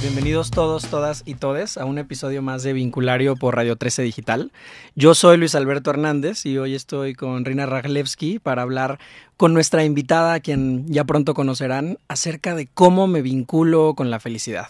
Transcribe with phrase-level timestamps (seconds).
[0.00, 4.50] bienvenidos todos, todas y todes a un episodio más de Vinculario por Radio 13 Digital.
[4.94, 8.98] Yo soy Luis Alberto Hernández y hoy estoy con Rina Raglevsky para hablar
[9.36, 14.20] con nuestra invitada, a quien ya pronto conocerán, acerca de cómo me vinculo con la
[14.20, 14.68] felicidad.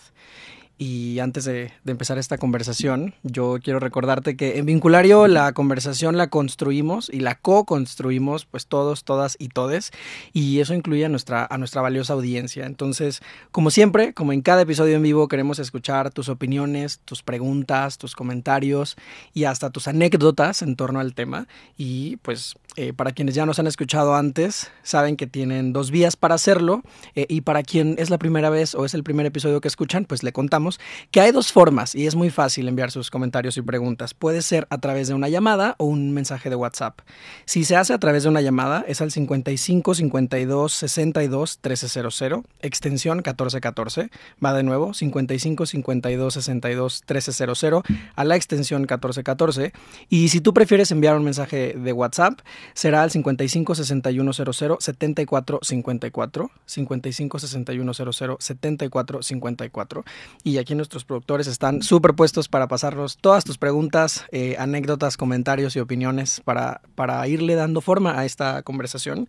[0.77, 6.31] Y antes de, empezar esta conversación, yo quiero recordarte que en Vinculario la conversación la
[6.31, 9.93] construimos y la co-construimos, pues todos, todas y todes,
[10.33, 12.67] y eso incluye a nuestra, a nuestra valiosa audiencia.
[12.67, 17.97] Entonces, como siempre, como en cada episodio en vivo, queremos escuchar tus opiniones, tus preguntas,
[17.97, 18.97] tus comentarios
[19.33, 21.47] y hasta tus anécdotas en torno al tema.
[21.77, 26.17] Y pues eh, para quienes ya nos han escuchado antes, saben que tienen dos vías
[26.17, 26.83] para hacerlo.
[27.15, 30.05] Eh, y para quien es la primera vez o es el primer episodio que escuchan,
[30.05, 30.64] pues le contamos
[31.11, 34.15] que hay dos formas y es muy fácil enviar sus comentarios y preguntas.
[34.15, 37.01] Puede ser a través de una llamada o un mensaje de WhatsApp.
[37.45, 43.19] Si se hace a través de una llamada, es al 55 52 62 1300, extensión
[43.19, 44.11] 1414.
[44.45, 47.83] Va de nuevo, 55 52 62 1300
[48.17, 49.73] a la extensión 1414.
[50.09, 52.41] Y si tú prefieres enviar un mensaje de WhatsApp,
[52.75, 60.05] será al 55 61 00 74 54 55 61 00 74 54
[60.43, 65.77] y aquí nuestros productores están súper puestos para pasarnos todas tus preguntas, eh, anécdotas, comentarios
[65.77, 69.29] y opiniones para, para irle dando forma a esta conversación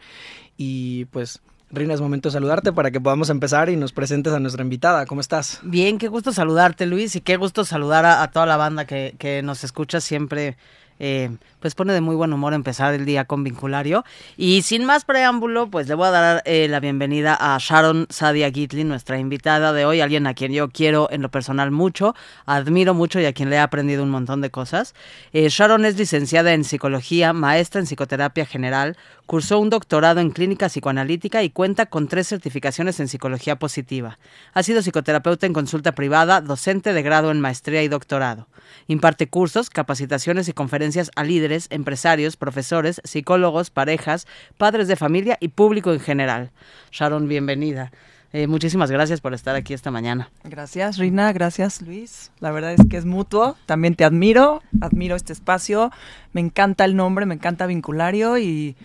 [0.58, 4.40] y pues Rina, es momento de saludarte para que podamos empezar y nos presentes a
[4.40, 5.06] nuestra invitada.
[5.06, 5.59] ¿Cómo estás?
[5.64, 9.16] Bien, qué gusto saludarte, Luis, y qué gusto saludar a, a toda la banda que,
[9.18, 10.58] que nos escucha siempre
[10.99, 11.29] eh,
[11.59, 14.05] pues pone de muy buen humor empezar el día con vinculario.
[14.38, 18.51] Y sin más preámbulo, pues le voy a dar eh, la bienvenida a Sharon Sadia
[18.51, 22.93] Gitlin, nuestra invitada de hoy, alguien a quien yo quiero en lo personal mucho, admiro
[22.93, 24.93] mucho y a quien le he aprendido un montón de cosas.
[25.33, 30.69] Eh, Sharon es licenciada en psicología, maestra en psicoterapia general, cursó un doctorado en clínica
[30.69, 34.19] psicoanalítica y cuenta con tres certificaciones en psicología positiva.
[34.53, 38.47] Ha sido psicoterapeuta en consulta privada, docente de grado en maestría y doctorado.
[38.88, 40.84] Imparte cursos, capacitaciones y conferencias
[41.16, 46.51] a líderes, empresarios, profesores, psicólogos, parejas, padres de familia y público en general.
[46.91, 47.91] Sharon, bienvenida.
[48.34, 50.29] Eh, muchísimas gracias por estar aquí esta mañana.
[50.44, 51.31] Gracias, Rina.
[51.31, 52.31] Gracias, Luis.
[52.40, 53.56] La verdad es que es mutuo.
[53.66, 54.62] También te admiro.
[54.81, 55.91] Admiro este espacio.
[56.34, 58.38] Me encanta el nombre, me encanta Vinculario.
[58.38, 58.75] Y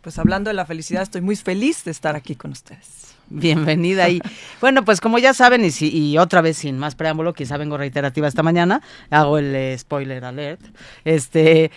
[0.00, 3.16] pues hablando de la felicidad, estoy muy feliz de estar aquí con ustedes.
[3.30, 4.20] Bienvenida y
[4.60, 8.26] bueno, pues como ya saben y, y otra vez sin más preámbulo, quizá vengo reiterativa
[8.26, 10.60] esta mañana, hago el eh, spoiler alert.
[11.04, 11.70] Este,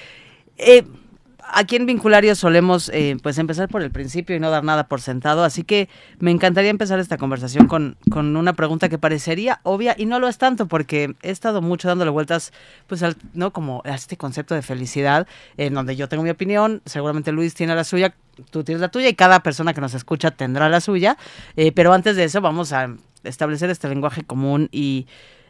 [0.58, 0.84] eh,
[1.52, 5.02] aquí en Vinculario solemos eh, pues empezar por el principio y no dar nada por
[5.02, 5.90] sentado, así que
[6.20, 10.28] me encantaría empezar esta conversación con, con una pregunta que parecería obvia y no lo
[10.28, 12.54] es tanto porque he estado mucho dándole vueltas
[12.88, 15.28] pues al, no como a este concepto de felicidad
[15.58, 18.16] en donde yo tengo mi opinión, seguramente Luis tiene la suya,
[18.50, 21.18] tú tienes la tuya y cada persona que nos escucha tendrá la suya,
[21.56, 25.08] eh, pero antes de eso vamos a establecer este lenguaje común y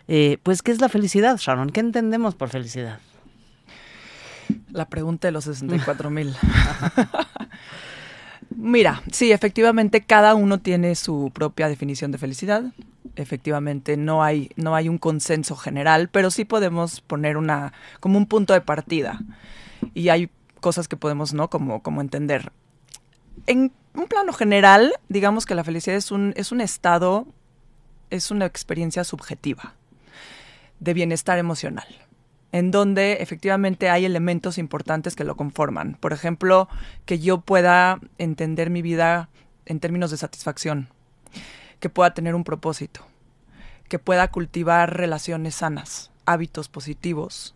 [0.07, 1.69] eh, pues ¿qué es la felicidad, Sharon?
[1.69, 2.99] ¿Qué entendemos por felicidad?
[4.71, 6.35] La pregunta de los 64 mil.
[8.55, 12.63] Mira, sí, efectivamente cada uno tiene su propia definición de felicidad.
[13.15, 18.25] Efectivamente no hay, no hay un consenso general, pero sí podemos poner una, como un
[18.25, 19.21] punto de partida.
[19.93, 21.49] Y hay cosas que podemos, ¿no?
[21.49, 22.51] Como, como entender.
[23.47, 27.27] En un plano general, digamos que la felicidad es un, es un estado,
[28.09, 29.73] es una experiencia subjetiva
[30.79, 31.87] de bienestar emocional
[32.53, 35.97] en donde efectivamente hay elementos importantes que lo conforman.
[35.99, 36.69] Por ejemplo,
[37.05, 39.29] que yo pueda entender mi vida
[39.65, 40.87] en términos de satisfacción,
[41.79, 43.07] que pueda tener un propósito,
[43.89, 47.55] que pueda cultivar relaciones sanas, hábitos positivos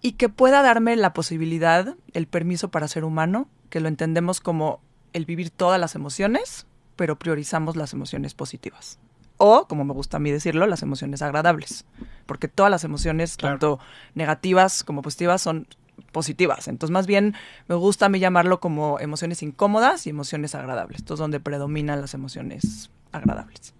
[0.00, 4.80] y que pueda darme la posibilidad, el permiso para ser humano, que lo entendemos como
[5.12, 6.66] el vivir todas las emociones,
[6.96, 8.98] pero priorizamos las emociones positivas
[9.38, 11.84] o, como me gusta a mí decirlo, las emociones agradables.
[12.26, 13.78] Porque todas las emociones, tanto
[14.14, 15.66] negativas como positivas, son
[16.12, 16.68] positivas.
[16.68, 17.34] Entonces, más bien,
[17.68, 20.98] me gusta a mí llamarlo como emociones incómodas y emociones agradables.
[20.98, 23.74] Esto es donde predominan las emociones agradables.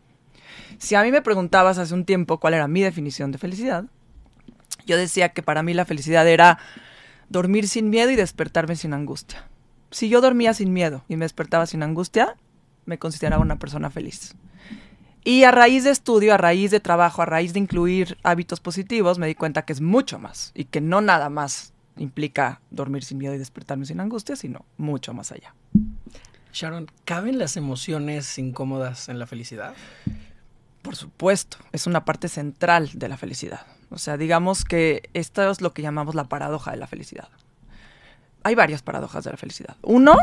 [0.79, 3.85] Si a mí me preguntabas hace un tiempo cuál era mi definición de felicidad,
[4.87, 6.59] yo decía que para mí la felicidad era
[7.29, 9.49] dormir sin miedo y despertarme sin angustia.
[9.91, 12.37] Si yo dormía sin miedo y me despertaba sin angustia,
[12.85, 14.37] me consideraba una persona feliz.
[15.27, 19.19] Y a raíz de estudio, a raíz de trabajo, a raíz de incluir hábitos positivos,
[19.19, 23.19] me di cuenta que es mucho más y que no nada más implica dormir sin
[23.19, 25.53] miedo y despertarme sin angustia, sino mucho más allá.
[26.53, 29.75] Sharon, ¿caben las emociones incómodas en la felicidad?
[30.83, 33.67] Por supuesto, es una parte central de la felicidad.
[33.91, 37.31] O sea, digamos que esto es lo que llamamos la paradoja de la felicidad.
[38.45, 39.77] Hay varias paradojas de la felicidad.
[39.83, 40.17] Uno,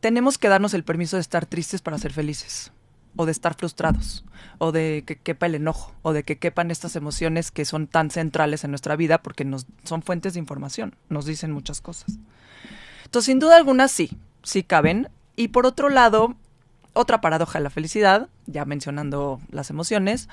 [0.00, 2.72] tenemos que darnos el permiso de estar tristes para ser felices
[3.16, 4.24] o de estar frustrados,
[4.58, 8.10] o de que quepa el enojo, o de que quepan estas emociones que son tan
[8.10, 12.18] centrales en nuestra vida porque nos, son fuentes de información, nos dicen muchas cosas.
[13.04, 15.08] Entonces, sin duda alguna, sí, sí caben.
[15.36, 16.34] Y por otro lado,
[16.92, 20.28] otra paradoja de la felicidad, ya mencionando las emociones,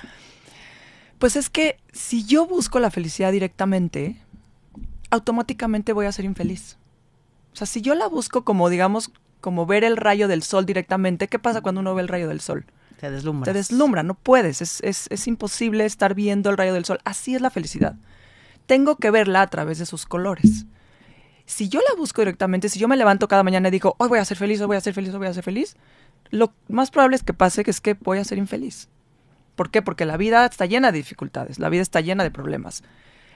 [1.20, 4.18] pues es que si yo busco la felicidad directamente,
[5.12, 6.78] automáticamente voy a ser infeliz.
[7.54, 11.28] O sea, si yo la busco como, digamos, como ver el rayo del sol directamente,
[11.28, 12.66] ¿qué pasa cuando uno ve el rayo del sol?
[13.00, 13.52] Te deslumbra.
[13.52, 17.00] Te deslumbra, no puedes, es, es, es imposible estar viendo el rayo del sol.
[17.04, 17.96] Así es la felicidad.
[18.68, 20.66] Tengo que verla a través de sus colores.
[21.46, 24.20] Si yo la busco directamente, si yo me levanto cada mañana y digo, hoy voy
[24.20, 25.76] a ser feliz, hoy voy a ser feliz, hoy voy a ser feliz,
[26.30, 28.88] lo más probable es que pase que es que voy a ser infeliz.
[29.56, 29.82] ¿Por qué?
[29.82, 32.84] Porque la vida está llena de dificultades, la vida está llena de problemas.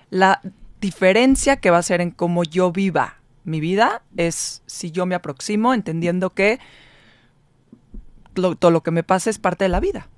[0.09, 0.41] La
[0.79, 5.15] diferencia que va a ser en cómo yo viva mi vida es si yo me
[5.15, 6.59] aproximo entendiendo que
[8.59, 10.09] todo lo que me pasa es parte de la vida.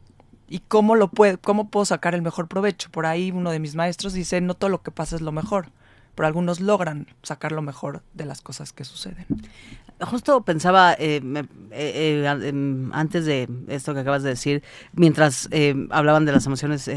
[0.49, 2.89] ¿Y cómo, lo puedo, cómo puedo sacar el mejor provecho?
[2.89, 5.71] Por ahí uno de mis maestros dice, no todo lo que pasa es lo mejor,
[6.15, 9.25] pero algunos logran sacar lo mejor de las cosas que suceden.
[9.99, 14.63] Justo pensaba, eh, eh, eh, em, antes de esto que acabas de decir,
[14.93, 15.49] mientras
[15.89, 16.89] hablaban de las emociones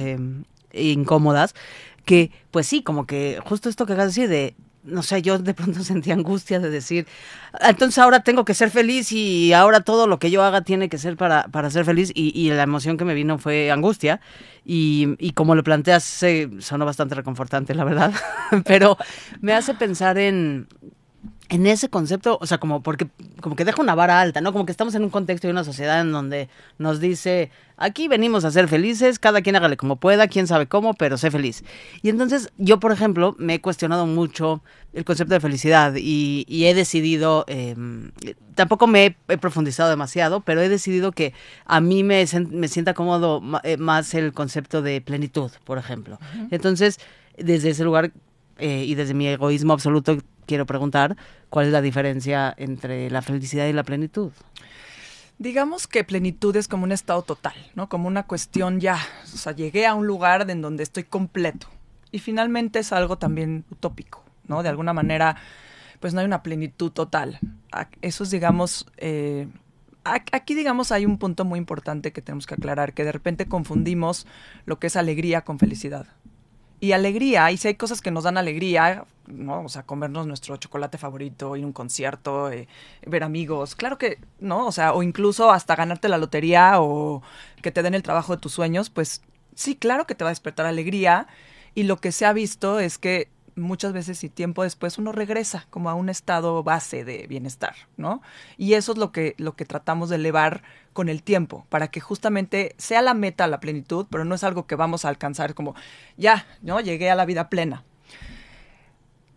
[0.73, 1.55] incómodas,
[2.05, 4.55] que pues sí, como que justo esto que acabas de decir, de
[4.85, 7.07] no sé, yo de pronto sentí angustia de decir,
[7.61, 10.99] entonces ahora tengo que ser feliz y ahora todo lo que yo haga tiene que
[10.99, 14.21] ser para, para ser feliz y, la emoción que me vino fue angustia.
[14.65, 18.13] Y, y como lo planteas, se, sonó bastante reconfortante, la verdad,
[18.65, 18.97] pero
[19.41, 20.69] me hace pensar en,
[21.51, 23.09] en ese concepto, o sea, como porque
[23.41, 24.53] como que deja una vara alta, ¿no?
[24.53, 26.49] Como que estamos en un contexto y una sociedad en donde
[26.79, 30.95] nos dice, aquí venimos a ser felices, cada quien hágale como pueda, quién sabe cómo,
[30.95, 31.65] pero sé feliz.
[32.03, 34.63] Y entonces yo, por ejemplo, me he cuestionado mucho
[34.93, 37.75] el concepto de felicidad y, y he decidido, eh,
[38.55, 41.35] tampoco me he, profundizado demasiado, pero he decidido que
[41.67, 46.21] a mí me, me sienta cómodo eh, más el concepto de plenitud, por ejemplo.
[46.53, 47.01] Entonces,
[47.37, 48.13] desde ese lugar
[48.59, 50.19] eh, y desde mi egoísmo absoluto,
[50.51, 51.17] quiero preguntar
[51.49, 54.33] cuál es la diferencia entre la felicidad y la plenitud.
[55.39, 57.89] Digamos que plenitud es como un estado total, ¿no?
[57.89, 58.99] Como una cuestión ya,
[59.33, 61.69] o sea, llegué a un lugar en donde estoy completo.
[62.11, 64.65] Y finalmente es algo también utópico, ¿no?
[64.65, 65.37] De alguna manera,
[66.01, 67.39] pues no hay una plenitud total.
[68.03, 69.47] Eso es, digamos, eh,
[70.03, 74.27] aquí, digamos, hay un punto muy importante que tenemos que aclarar, que de repente confundimos
[74.67, 76.09] lo que es alegría con felicidad.
[76.81, 79.63] Y alegría, y si hay cosas que nos dan alegría, ¿no?
[79.63, 82.69] O sea, comernos nuestro chocolate favorito, ir a un concierto, eh,
[83.07, 84.67] ver amigos, claro que, ¿no?
[84.67, 87.23] O sea, o incluso hasta ganarte la lotería o
[87.63, 89.23] que te den el trabajo de tus sueños, pues
[89.55, 91.27] sí, claro que te va a despertar alegría.
[91.75, 93.29] Y lo que se ha visto es que
[93.61, 98.23] muchas veces y tiempo después uno regresa como a un estado base de bienestar, ¿no?
[98.57, 100.63] Y eso es lo que, lo que tratamos de elevar
[100.93, 104.67] con el tiempo, para que justamente sea la meta la plenitud, pero no es algo
[104.67, 105.75] que vamos a alcanzar como,
[106.17, 106.81] ya, ¿no?
[106.81, 107.85] Llegué a la vida plena.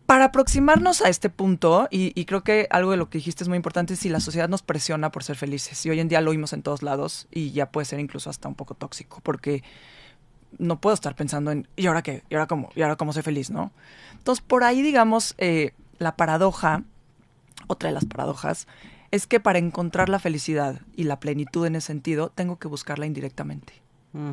[0.05, 3.55] Para aproximarnos a este punto, y, creo que algo de lo que dijiste es muy
[3.55, 6.51] importante, si la sociedad nos presiona por ser felices, y hoy en día lo oímos
[6.53, 9.63] en todos lados, y ya puede ser incluso hasta un poco tóxico, porque
[10.57, 12.23] no puedo estar pensando en, ¿y ahora qué?
[12.29, 12.69] ¿Y ahora cómo?
[12.75, 13.49] ¿Y ahora cómo soy feliz?
[13.49, 13.71] ¿No?
[14.17, 16.83] Entonces, por ahí, digamos, eh, la paradoja,
[17.67, 18.67] otra de las paradojas,
[19.11, 23.05] es que para encontrar la felicidad y la plenitud en ese sentido, tengo que buscarla
[23.05, 23.73] indirectamente.
[24.13, 24.31] Mm.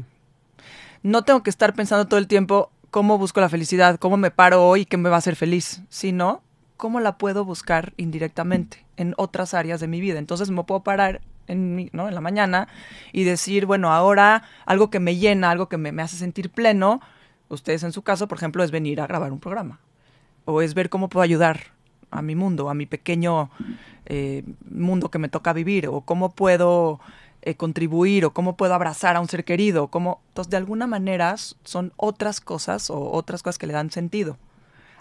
[1.03, 4.67] No tengo que estar pensando todo el tiempo cómo busco la felicidad, cómo me paro
[4.67, 6.43] hoy, qué me va a hacer feliz, sino
[6.77, 10.19] cómo la puedo buscar indirectamente en otras áreas de mi vida.
[10.19, 12.09] Entonces me puedo parar en, ¿no?
[12.09, 12.69] en la mañana
[13.13, 17.01] y decir, bueno, ahora algo que me llena, algo que me, me hace sentir pleno,
[17.49, 19.81] ustedes en su caso, por ejemplo, es venir a grabar un programa
[20.45, 21.73] o es ver cómo puedo ayudar
[22.11, 23.51] a mi mundo, a mi pequeño
[24.07, 27.01] eh, mundo que me toca vivir, o cómo puedo
[27.43, 31.37] eh, contribuir, o cómo puedo abrazar a un ser querido, cómo, entonces de alguna manera
[31.37, 34.39] son otras cosas o otras cosas que le dan sentido.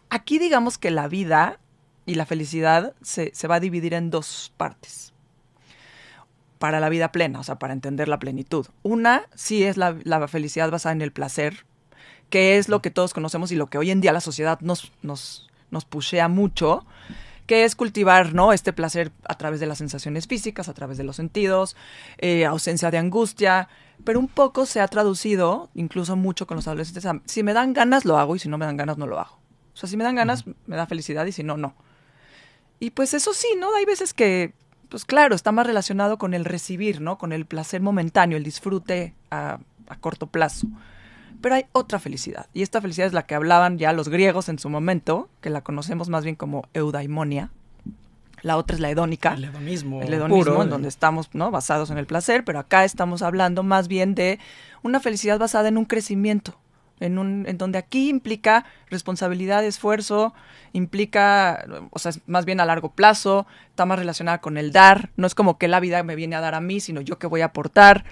[0.10, 1.60] Aquí digamos que la vida
[2.06, 5.14] y la felicidad se, se va a dividir en dos partes
[6.60, 8.68] para la vida plena, o sea, para entender la plenitud.
[8.84, 11.66] Una sí es la, la felicidad basada en el placer,
[12.30, 14.92] que es lo que todos conocemos y lo que hoy en día la sociedad nos,
[15.02, 16.86] nos, nos pushea mucho,
[17.48, 18.54] que es cultivar ¿no?
[18.54, 21.76] este placer a través de las sensaciones físicas, a través de los sentidos,
[22.20, 23.70] eh, ausencia de angustia,
[24.04, 27.74] pero un poco se ha traducido, incluso mucho con los adolescentes, a, si me dan
[27.74, 29.40] ganas lo hago y si no me dan ganas no lo hago.
[29.74, 31.74] O sea, si me dan ganas me da felicidad y si no, no.
[32.80, 33.74] Y pues eso sí, ¿no?
[33.76, 34.54] Hay veces que,
[34.90, 37.18] pues claro, está más relacionado con el recibir, ¿no?
[37.18, 40.68] Con el placer momentáneo, el disfrute a, a corto plazo.
[41.42, 44.60] Pero hay otra felicidad, y esta felicidad es la que hablaban ya los griegos en
[44.60, 47.52] su momento, que la conocemos más bien como eudaimonia,
[48.42, 49.34] La otra es la hedónica.
[49.34, 50.02] El hedonismo.
[50.02, 51.52] El hedonismo, puro, en donde estamos ¿no?
[51.52, 54.40] basados en el placer, pero acá estamos hablando más bien de
[54.82, 56.58] una felicidad basada en un crecimiento,
[57.00, 60.34] en, un, en donde aquí implica responsabilidad, esfuerzo,
[60.74, 65.10] implica, o sea, es más bien a largo plazo, está más relacionada con el dar,
[65.16, 67.28] no es como que la vida me viene a dar a mí, sino yo que
[67.28, 68.06] voy a aportar.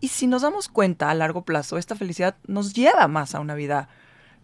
[0.00, 3.54] Y si nos damos cuenta a largo plazo, esta felicidad nos lleva más a una
[3.54, 3.88] vida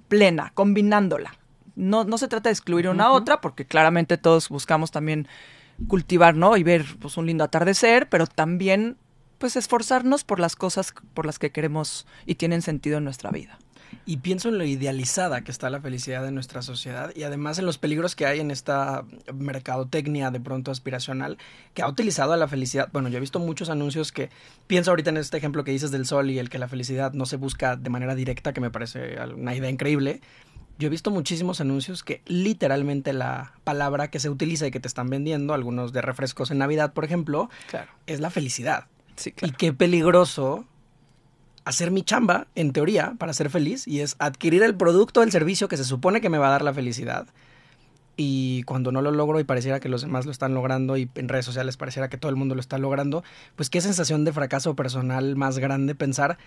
[0.08, 1.36] plena, combinándola.
[1.76, 5.28] No, no se trata de excluir una a otra, porque claramente todos buscamos también
[5.88, 6.56] cultivar, ¿no?
[6.56, 8.96] Y ver pues, un lindo atardecer, pero también
[9.38, 13.58] pues esforzarnos por las cosas por las que queremos y tienen sentido en nuestra vida.
[14.06, 17.66] Y pienso en lo idealizada que está la felicidad de nuestra sociedad y además en
[17.66, 21.38] los peligros que hay en esta mercadotecnia de pronto aspiracional
[21.74, 22.88] que ha utilizado a la felicidad.
[22.92, 24.30] Bueno, yo he visto muchos anuncios que
[24.66, 27.26] pienso ahorita en este ejemplo que dices del sol y el que la felicidad no
[27.26, 30.20] se busca de manera directa, que me parece una idea increíble.
[30.78, 34.88] Yo he visto muchísimos anuncios que literalmente la palabra que se utiliza y que te
[34.88, 37.90] están vendiendo, algunos de refrescos en Navidad, por ejemplo, Claro.
[38.06, 38.86] es la felicidad.
[39.16, 40.64] Sí, Y qué peligroso
[41.64, 45.68] hacer mi chamba, en teoría, para ser feliz, y es adquirir el producto, el servicio
[45.68, 47.26] que se supone que me va a dar la felicidad.
[48.16, 51.28] Y cuando no lo logro y pareciera que los demás lo están logrando y en
[51.28, 53.24] redes sociales pareciera que todo el mundo lo está logrando,
[53.56, 56.38] pues qué sensación de fracaso personal más grande pensar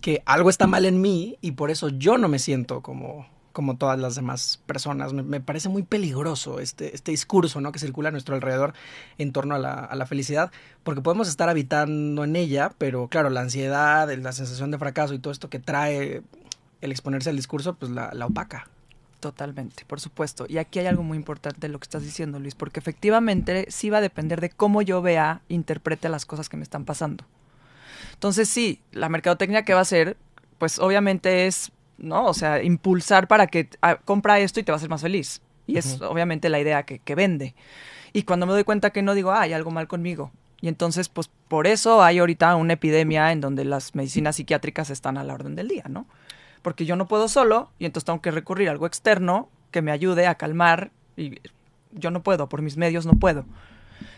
[0.00, 3.76] que algo está mal en mí y por eso yo no me siento como, como
[3.76, 5.12] todas las demás personas.
[5.12, 7.72] Me, parece muy peligroso este, este discurso ¿no?
[7.72, 8.74] que circula a nuestro alrededor
[9.18, 10.50] en torno a la, a la felicidad,
[10.82, 15.18] porque podemos estar habitando en ella, pero claro, la ansiedad, la sensación de fracaso y
[15.18, 16.22] todo esto que trae
[16.80, 18.68] el exponerse al discurso, pues la, la opaca.
[19.20, 20.46] Totalmente, por supuesto.
[20.48, 23.88] Y aquí hay algo muy importante de lo que estás diciendo, Luis, porque efectivamente sí
[23.88, 27.24] va a depender de cómo yo vea, interprete las cosas que me están pasando.
[28.14, 30.16] Entonces sí, la mercadotecnia que va a hacer,
[30.58, 31.70] pues obviamente es,
[32.02, 32.26] ¿no?
[32.26, 35.40] O sea, impulsar para que ah, compra esto y te va a hacer más feliz.
[35.66, 37.54] Y es obviamente la idea que, que vende.
[38.12, 40.32] Y cuando me doy cuenta que no digo, ah, hay algo mal conmigo.
[40.60, 45.16] Y entonces, pues por eso hay ahorita una epidemia en donde las medicinas psiquiátricas están
[45.16, 46.06] a la orden del día, ¿no?
[46.62, 49.90] Porque yo no puedo solo y entonces tengo que recurrir a algo externo que me
[49.90, 51.40] ayude a calmar y
[51.90, 53.44] yo no puedo, por mis medios no puedo.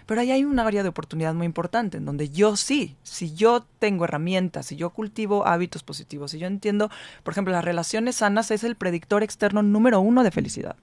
[0.07, 3.65] Pero ahí hay una área de oportunidad muy importante, en donde yo sí, si yo
[3.79, 6.91] tengo herramientas, si yo cultivo hábitos positivos, si yo entiendo,
[7.23, 10.77] por ejemplo, las relaciones sanas es el predictor externo número uno de felicidad.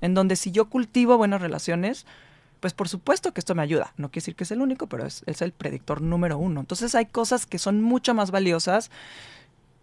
[0.00, 2.06] En donde si yo cultivo buenas relaciones,
[2.60, 3.92] pues por supuesto que esto me ayuda.
[3.96, 6.60] No quiere decir que es el único, pero es, es el predictor número uno.
[6.60, 8.90] Entonces hay cosas que son mucho más valiosas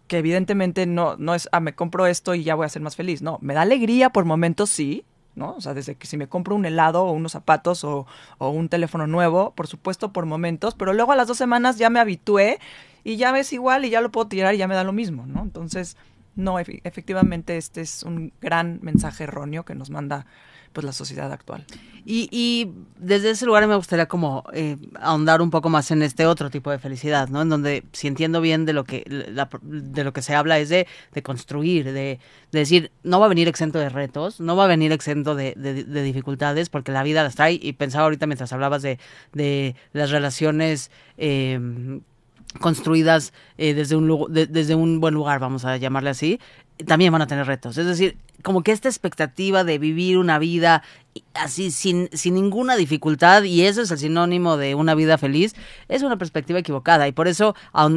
[0.08, 2.96] que evidentemente no, no es, ah, me compro esto y ya voy a ser más
[2.96, 3.22] feliz.
[3.22, 5.04] No, me da alegría por momentos, sí,
[5.36, 5.54] ¿no?
[5.54, 8.06] O sea, desde que si me compro un helado o unos zapatos o,
[8.38, 11.90] o un teléfono nuevo, por supuesto por momentos, pero luego a las dos semanas ya
[11.90, 12.58] me habitué
[13.02, 15.26] y ya ves igual y ya lo puedo tirar y ya me da lo mismo,
[15.26, 15.42] ¿no?
[15.42, 15.96] Entonces,
[16.36, 20.26] no, efe- efectivamente este es un gran mensaje erróneo que nos manda
[20.74, 21.64] pues la sociedad actual.
[22.06, 26.26] Y, y desde ese lugar me gustaría como eh, ahondar un poco más en este
[26.26, 27.40] otro tipo de felicidad, ¿no?
[27.40, 29.04] En donde, si entiendo bien de lo que
[29.62, 31.92] de lo que se habla es de, de construir, de,
[32.52, 35.54] de decir, no va a venir exento de retos, no va a venir exento de,
[35.56, 37.58] de- de dificultades, porque la vida las trae.
[37.62, 38.98] Y pensaba ahorita mientras hablabas de,
[39.32, 41.58] de las relaciones eh,
[42.60, 46.38] construidas eh, desde, un, desde un buen lugar, vamos a llamarle así,
[46.86, 47.78] también van a tener retos.
[47.78, 50.82] Es decir, como que esta expectativa de vivir una vida
[51.34, 55.54] así sin, sin ninguna dificultad, y eso es el sinónimo de una vida feliz,
[55.88, 57.06] es una perspectiva equivocada.
[57.06, 57.54] Y por eso,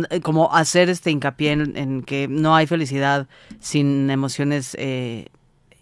[0.09, 3.27] eh, como hacer este hincapié en, que no hay felicidad
[3.59, 5.27] sin emociones eh,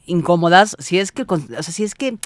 [0.05, 2.17] incómodas, si es que, o sea, si es que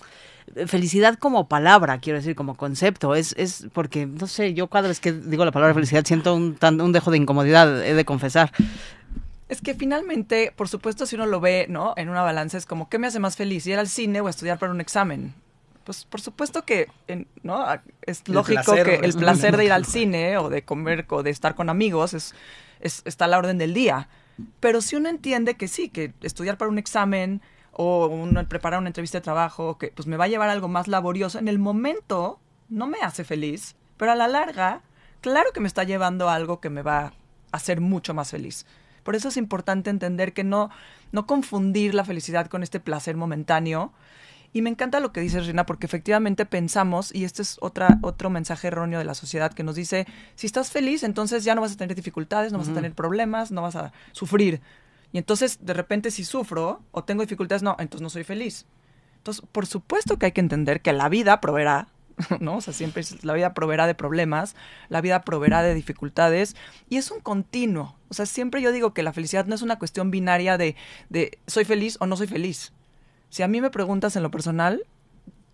[0.65, 4.99] felicidad como palabra, quiero decir, como concepto, es, es porque, no sé, yo cada vez
[4.99, 8.51] que digo la palabra felicidad siento un, un dejo de incomodidad, he de confesar.
[9.49, 11.93] Es que finalmente, por supuesto, si uno lo ve, ¿no?
[11.97, 13.65] En una balanza es como, ¿qué me hace más feliz?
[13.67, 15.33] ¿Ir al cine o estudiar para un examen?
[15.83, 17.55] Pues por supuesto que, en- ¿no?
[17.61, 21.05] A- Es El lógico placer que el placer de ir al cine o de comer
[21.09, 22.35] o de estar con amigos es,
[22.79, 24.07] es- está a la orden del día.
[24.59, 27.41] Pero si uno entiende que sí, que estudiar para un examen
[27.71, 30.67] o uno preparar una entrevista de trabajo, que pues me va a llevar a algo
[30.67, 32.39] más laborioso, en el momento
[32.69, 34.81] no me hace feliz, pero a la larga,
[35.21, 37.13] claro que me está llevando a algo que me va a
[37.51, 38.65] hacer mucho más feliz.
[39.09, 40.69] Por eso es importante entender que no,
[41.11, 43.91] no confundir la felicidad con este placer momentáneo.
[44.53, 48.29] Y me encanta lo que dices, Rina, porque efectivamente pensamos, y este es otra, otro
[48.29, 51.71] mensaje erróneo de la sociedad que nos dice, si estás feliz, entonces ya no vas
[51.71, 54.61] a tener dificultades, no vas a tener problemas, no vas a sufrir.
[55.11, 58.67] Y entonces, de repente, si sufro o tengo dificultades, no, entonces no soy feliz.
[59.17, 61.87] Entonces, por supuesto que hay que entender que la vida proveerá,
[62.39, 62.57] ¿no?
[62.57, 64.55] O sea, siempre la vida proveerá de problemas,
[64.89, 66.55] la vida proveerá de dificultades
[66.89, 67.95] y es un continuo.
[68.09, 70.75] O sea, siempre yo digo que la felicidad no es una cuestión binaria de,
[71.09, 72.73] de soy feliz o no soy feliz.
[73.29, 74.83] Si a mí me preguntas en lo personal,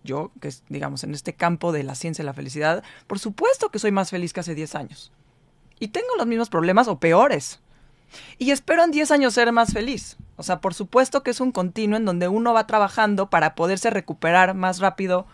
[0.04, 3.70] yo, que es, digamos, en este campo de la ciencia y la felicidad, por supuesto
[3.70, 5.12] que soy más feliz que hace 10 años.
[5.80, 7.60] Y tengo los mismos problemas o peores.
[8.38, 10.16] Y espero en 10 años ser más feliz.
[10.38, 13.90] O sea, por supuesto que es un continuo en donde uno va trabajando para poderse
[13.90, 15.28] recuperar más rápido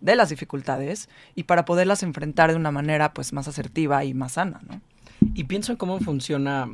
[0.00, 4.32] de las dificultades y para poderlas enfrentar de una manera pues más asertiva y más
[4.32, 4.80] sana, ¿no?
[5.34, 6.68] Y pienso en cómo funciona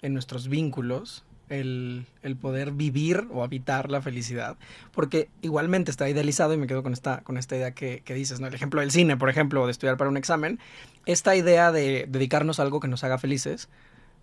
[0.00, 4.56] en nuestros vínculos el, el, poder vivir o habitar la felicidad,
[4.92, 8.40] porque igualmente está idealizado y me quedo con esta, con esta idea que, que dices,
[8.40, 8.46] ¿no?
[8.46, 10.58] El ejemplo del cine, por ejemplo, de estudiar para un examen,
[11.04, 13.68] esta idea de dedicarnos a algo que nos haga felices,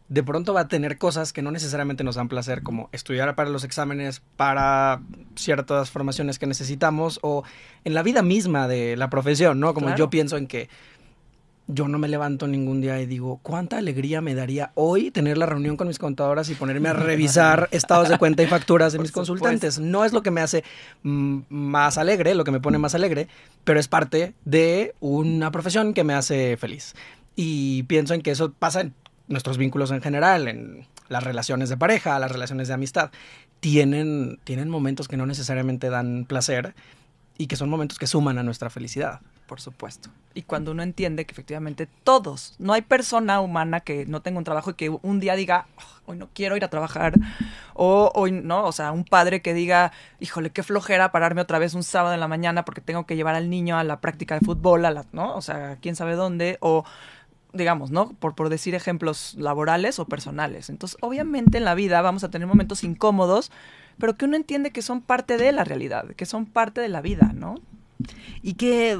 [0.10, 3.50] de pronto va a tener cosas que no necesariamente nos dan placer, como estudiar para
[3.50, 5.02] los exámenes, para
[5.36, 7.44] ciertas formaciones que necesitamos, o
[7.86, 9.74] en la vida misma de la profesión, ¿no?
[9.74, 10.00] Como claro.
[10.00, 10.68] yo pienso en que
[11.72, 15.46] yo no me levanto ningún día y digo, ¿cuánta alegría me daría hoy tener la
[15.46, 19.12] reunión con mis contadoras y ponerme a revisar estados de cuenta y facturas de mis
[19.12, 19.78] consultantes?
[19.78, 20.64] No es lo que me hace
[21.04, 23.28] mm, más alegre, lo que me pone más alegre,
[23.64, 26.96] pero es parte de una profesión que me hace feliz.
[27.36, 28.96] Y pienso en que eso pasa en
[29.30, 33.12] nuestros vínculos en general, en las relaciones de pareja, las relaciones de amistad,
[33.62, 36.76] tienen, tienen momentos que no necesariamente dan placer
[37.38, 39.22] y que son momentos que suman a nuestra felicidad.
[39.48, 40.12] Por supuesto.
[40.36, 44.44] Y cuando uno entiende que efectivamente todos, no hay persona humana que no tenga un
[44.44, 47.14] trabajo y que un día diga, oh, hoy no quiero ir a trabajar,
[47.74, 51.74] o hoy no, o sea, un padre que diga, híjole, qué flojera pararme otra vez
[51.74, 54.46] un sábado en la mañana porque tengo que llevar al niño a la práctica de
[54.46, 55.34] fútbol, a la, ¿no?
[55.34, 56.86] O sea, quién sabe dónde, o
[57.54, 58.14] digamos, ¿no?
[58.14, 60.70] Por, por decir ejemplos laborales o personales.
[60.70, 63.52] Entonces, obviamente en la vida vamos a tener momentos incómodos,
[63.98, 67.02] pero que uno entiende que son parte de la realidad, que son parte de la
[67.02, 67.56] vida, ¿no?
[68.42, 68.98] Y que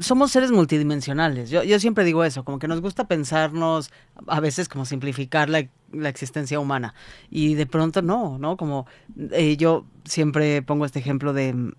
[0.00, 1.50] somos seres multidimensionales.
[1.50, 3.90] Yo, yo siempre digo eso, como que nos gusta pensarnos
[4.26, 6.94] a veces como simplificar la, la existencia humana.
[7.30, 8.56] Y de pronto no, ¿no?
[8.56, 8.86] Como
[9.32, 11.72] eh, yo siempre pongo este ejemplo de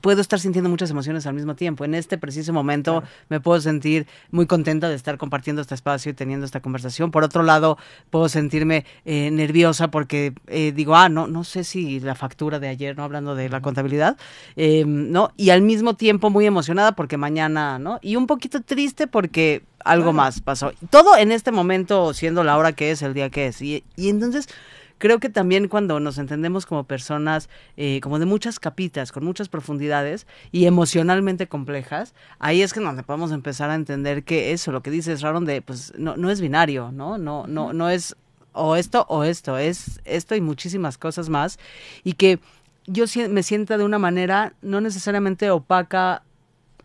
[0.00, 1.84] puedo estar sintiendo muchas emociones al mismo tiempo.
[1.84, 3.06] En este preciso momento claro.
[3.28, 7.10] me puedo sentir muy contenta de estar compartiendo este espacio y teniendo esta conversación.
[7.10, 7.78] Por otro lado,
[8.10, 12.68] puedo sentirme eh, nerviosa porque eh, digo, ah, no, no sé si la factura de
[12.68, 14.16] ayer, no hablando de la contabilidad,
[14.56, 15.32] eh, ¿no?
[15.36, 17.98] Y al mismo tiempo muy emocionada porque mañana, ¿no?
[18.02, 20.16] Y un poquito triste porque algo claro.
[20.16, 20.72] más pasó.
[20.90, 23.60] Todo en este momento siendo la hora que es, el día que es.
[23.62, 24.48] Y, y entonces
[25.04, 29.50] creo que también cuando nos entendemos como personas eh, como de muchas capitas, con muchas
[29.50, 34.82] profundidades y emocionalmente complejas, ahí es que donde podemos empezar a entender que eso, lo
[34.82, 37.18] que dices, Sharon, de pues no, no es binario, ¿no?
[37.18, 38.16] No, no, no es
[38.54, 41.58] o esto o esto, es esto y muchísimas cosas más.
[42.02, 42.38] Y que
[42.86, 46.22] yo me sienta de una manera no necesariamente opaca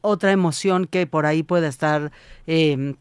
[0.01, 2.11] otra emoción que por ahí pueda estar
[2.47, 2.95] eh,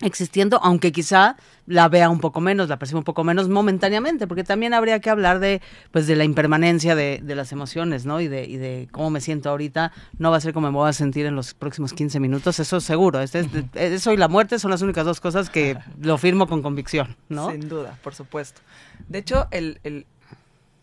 [0.00, 4.44] existiendo, aunque quizá la vea un poco menos, la perciba un poco menos momentáneamente, porque
[4.44, 8.20] también habría que hablar de, pues, de la impermanencia de, de las emociones, ¿no?
[8.20, 10.88] Y de, y de cómo me siento ahorita, no va a ser como me voy
[10.88, 14.58] a sentir en los próximos 15 minutos, eso seguro, este es, eso y la muerte
[14.58, 17.50] son las únicas dos cosas que lo firmo con convicción, ¿no?
[17.50, 18.60] Sin duda, por supuesto.
[19.08, 20.06] De hecho, el, el,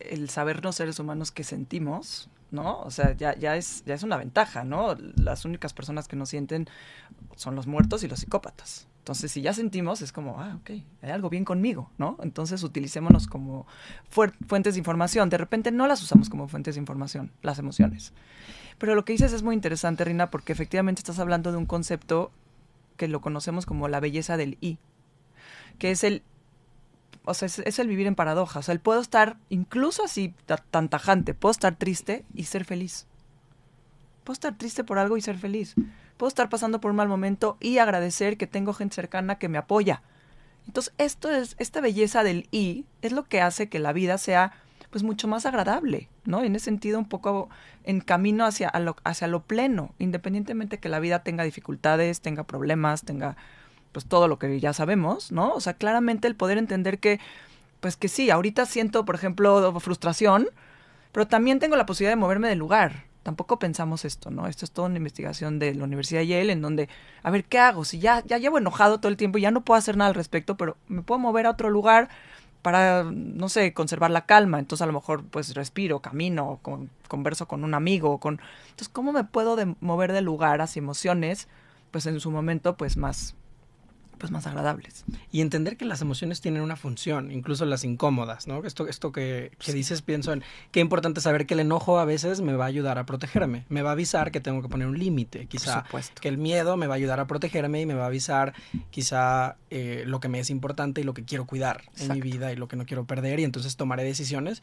[0.00, 2.80] el sabernos seres humanos que sentimos, ¿no?
[2.80, 4.96] O sea, ya, ya, es, ya es una ventaja, ¿no?
[5.16, 6.68] Las únicas personas que no sienten
[7.36, 8.86] son los muertos y los psicópatas.
[9.02, 10.70] Entonces, si ya sentimos, es como, ah, ok,
[11.02, 12.16] hay algo bien conmigo, ¿no?
[12.22, 13.66] Entonces, utilicémonos como
[14.10, 15.28] fuentes de información.
[15.28, 18.12] De repente no las usamos como fuentes de información, las emociones.
[18.78, 22.30] Pero lo que dices es muy interesante, Rina, porque efectivamente estás hablando de un concepto
[22.96, 24.78] que lo conocemos como la belleza del I,
[25.80, 26.22] que es el,
[27.24, 28.60] o sea, es, es el vivir en paradoja.
[28.60, 30.32] O sea, el puedo estar, incluso así,
[30.70, 33.08] tan tajante, puedo estar triste y ser feliz.
[34.22, 35.74] Puedo estar triste por algo y ser feliz
[36.22, 39.58] puedo estar pasando por un mal momento y agradecer que tengo gente cercana que me
[39.58, 40.02] apoya.
[40.68, 44.52] Entonces, esto es, esta belleza del y es lo que hace que la vida sea
[44.90, 46.44] pues mucho más agradable, ¿no?
[46.44, 47.50] En ese sentido, un poco
[47.82, 53.02] en camino hacia lo, hacia lo pleno, independientemente que la vida tenga dificultades, tenga problemas,
[53.02, 53.36] tenga
[53.90, 55.52] pues todo lo que ya sabemos, ¿no?
[55.52, 57.18] O sea, claramente el poder entender que,
[57.80, 60.50] pues que sí, ahorita siento, por ejemplo, frustración,
[61.10, 64.48] pero también tengo la posibilidad de moverme del lugar, Tampoco pensamos esto, ¿no?
[64.48, 66.88] Esto es toda una investigación de la Universidad de Yale en donde,
[67.22, 67.84] a ver, ¿qué hago?
[67.84, 70.14] Si ya, ya llevo enojado todo el tiempo y ya no puedo hacer nada al
[70.14, 72.08] respecto, pero me puedo mover a otro lugar
[72.62, 74.58] para, no sé, conservar la calma.
[74.58, 78.18] Entonces a lo mejor pues respiro, camino, con, converso con un amigo.
[78.18, 78.40] Con...
[78.64, 81.48] Entonces, ¿cómo me puedo de mover de lugar hacia emociones?
[81.90, 83.34] Pues en su momento pues más,
[84.22, 85.04] pues más agradables.
[85.32, 88.64] Y entender que las emociones tienen una función, incluso las incómodas, ¿no?
[88.64, 92.40] Esto, esto que, que dices, pienso en qué importante saber que el enojo a veces
[92.40, 94.96] me va a ayudar a protegerme, me va a avisar que tengo que poner un
[94.96, 95.84] límite, quizá
[96.20, 98.54] que el miedo me va a ayudar a protegerme y me va a avisar
[98.90, 102.04] quizá eh, lo que me es importante y lo que quiero cuidar Exacto.
[102.04, 104.62] en mi vida y lo que no quiero perder y entonces tomaré decisiones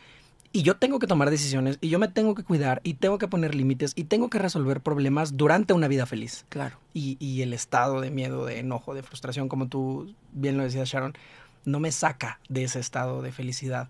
[0.51, 3.27] y yo tengo que tomar decisiones y yo me tengo que cuidar y tengo que
[3.27, 6.45] poner límites y tengo que resolver problemas durante una vida feliz.
[6.49, 6.77] Claro.
[6.93, 10.89] Y, y, el estado de miedo, de enojo, de frustración, como tú bien lo decías,
[10.89, 11.13] Sharon,
[11.65, 13.89] no me saca de ese estado de felicidad.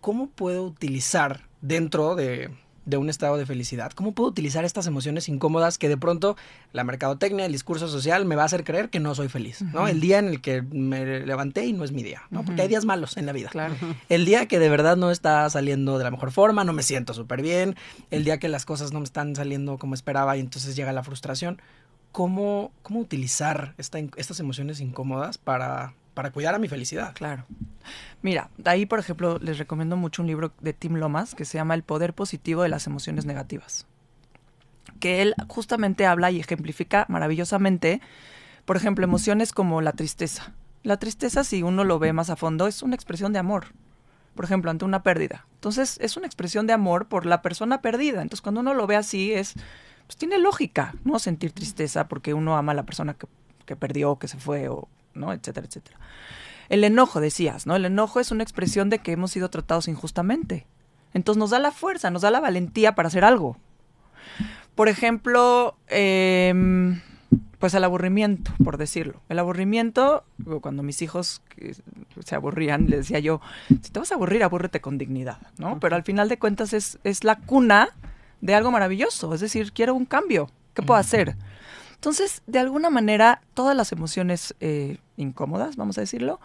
[0.00, 2.50] ¿Cómo puedo utilizar dentro de,
[2.90, 3.92] de un estado de felicidad?
[3.92, 6.36] ¿Cómo puedo utilizar estas emociones incómodas que de pronto
[6.72, 9.62] la mercadotecnia, el discurso social me va a hacer creer que no soy feliz?
[9.62, 9.88] ¿no?
[9.88, 12.44] El día en el que me levanté y no es mi día, ¿no?
[12.44, 13.48] Porque hay días malos en la vida.
[13.48, 13.74] Claro.
[14.08, 17.14] El día que de verdad no está saliendo de la mejor forma, no me siento
[17.14, 17.76] súper bien,
[18.10, 21.02] el día que las cosas no me están saliendo como esperaba y entonces llega la
[21.02, 21.62] frustración.
[22.12, 27.14] ¿Cómo, cómo utilizar esta, estas emociones incómodas para, para cuidar a mi felicidad?
[27.14, 27.44] Claro.
[28.22, 31.74] Mira, ahí, por ejemplo, les recomiendo mucho un libro de Tim Lomas que se llama
[31.74, 33.86] El poder positivo de las emociones negativas.
[34.98, 38.00] Que él justamente habla y ejemplifica maravillosamente,
[38.66, 40.52] por ejemplo, emociones como la tristeza.
[40.82, 43.68] La tristeza, si uno lo ve más a fondo, es una expresión de amor.
[44.34, 45.46] Por ejemplo, ante una pérdida.
[45.54, 48.22] Entonces, es una expresión de amor por la persona perdida.
[48.22, 49.54] Entonces, cuando uno lo ve así, es,
[50.06, 51.18] pues tiene lógica, ¿no?
[51.18, 53.26] Sentir tristeza porque uno ama a la persona que,
[53.66, 55.32] que perdió, que se fue, o, ¿no?
[55.32, 55.98] Etcétera, etcétera.
[56.68, 57.76] El enojo, decías, ¿no?
[57.76, 60.66] El enojo es una expresión de que hemos sido tratados injustamente.
[61.12, 63.56] Entonces nos da la fuerza, nos da la valentía para hacer algo.
[64.76, 66.54] Por ejemplo, eh,
[67.60, 69.20] pues el aburrimiento, por decirlo.
[69.28, 70.24] El aburrimiento,
[70.62, 71.42] cuando mis hijos
[72.24, 75.78] se aburrían, les decía yo, si te vas a aburrir, abúrrete con dignidad, ¿no?
[75.78, 77.90] Pero al final de cuentas es, es la cuna
[78.40, 81.36] de algo maravilloso, es decir, quiero un cambio, ¿qué puedo hacer?
[82.00, 86.40] Entonces, de alguna manera, todas las emociones eh, incómodas, vamos a decirlo,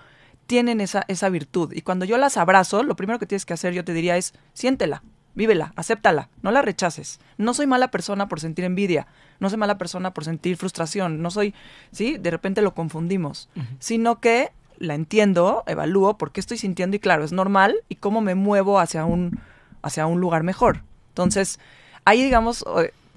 [0.48, 1.72] tienen esa, esa virtud.
[1.74, 4.34] Y cuando yo las abrazo, lo primero que tienes que hacer, yo te diría, es
[4.54, 5.02] siéntela,
[5.34, 7.22] vívela, acéptala, no la rechaces.
[7.38, 9.08] No soy mala persona por sentir envidia,
[9.40, 11.54] no soy mala persona por sentir frustración, no soy,
[11.94, 12.18] ¿sí?
[12.18, 13.78] De repente lo confundimos, uh -huh.
[13.80, 18.20] sino que la entiendo, evalúo por qué estoy sintiendo y claro, es normal y cómo
[18.20, 19.40] me muevo hacia un,
[19.82, 20.84] hacia un lugar mejor.
[21.12, 21.62] Entonces,
[22.04, 22.66] ahí digamos,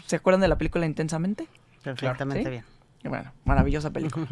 [0.07, 1.48] ¿se acuerdan de la película Intensamente?
[1.94, 2.51] Perfectamente ¿Sí?
[2.51, 2.64] bien.
[3.05, 4.27] Bueno, maravillosa película.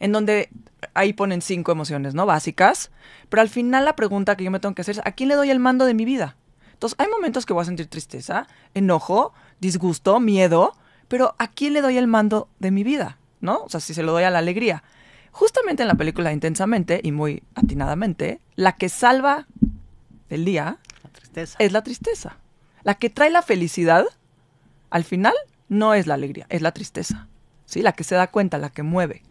[0.00, 0.48] en donde
[0.94, 2.26] ahí ponen cinco emociones, ¿no?
[2.26, 2.90] Básicas.
[3.28, 5.34] Pero al final la pregunta que yo me tengo que hacer es, ¿a quién le
[5.34, 6.36] doy el mando de mi vida?
[6.72, 10.74] Entonces, hay momentos que voy a sentir tristeza, enojo, disgusto, miedo,
[11.08, 13.18] pero ¿a quién le doy el mando de mi vida?
[13.40, 13.62] ¿No?
[13.64, 14.84] O sea, si se lo doy a la alegría.
[15.32, 19.46] Justamente en la película Intensamente, y muy atinadamente, la que salva
[20.30, 21.56] el día la tristeza.
[21.58, 22.36] es la tristeza.
[22.82, 24.06] La que trae la felicidad,
[24.90, 25.34] al final,
[25.68, 27.28] no es la alegría, es la tristeza.
[27.66, 27.82] ¿sí?
[27.82, 29.22] La que se da cuenta, la que mueve.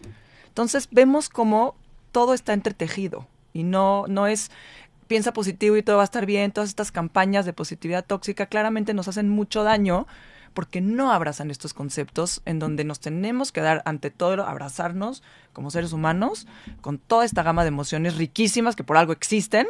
[0.47, 1.75] Entonces vemos como
[2.11, 4.51] todo está entretejido y no, no es
[5.07, 6.51] piensa positivo y todo va a estar bien.
[6.51, 10.07] Todas estas campañas de positividad tóxica claramente nos hacen mucho daño
[10.53, 15.23] porque no abrazan estos conceptos en donde nos tenemos que dar ante todo abrazarnos
[15.53, 16.47] como seres humanos
[16.81, 19.67] con toda esta gama de emociones riquísimas que por algo existen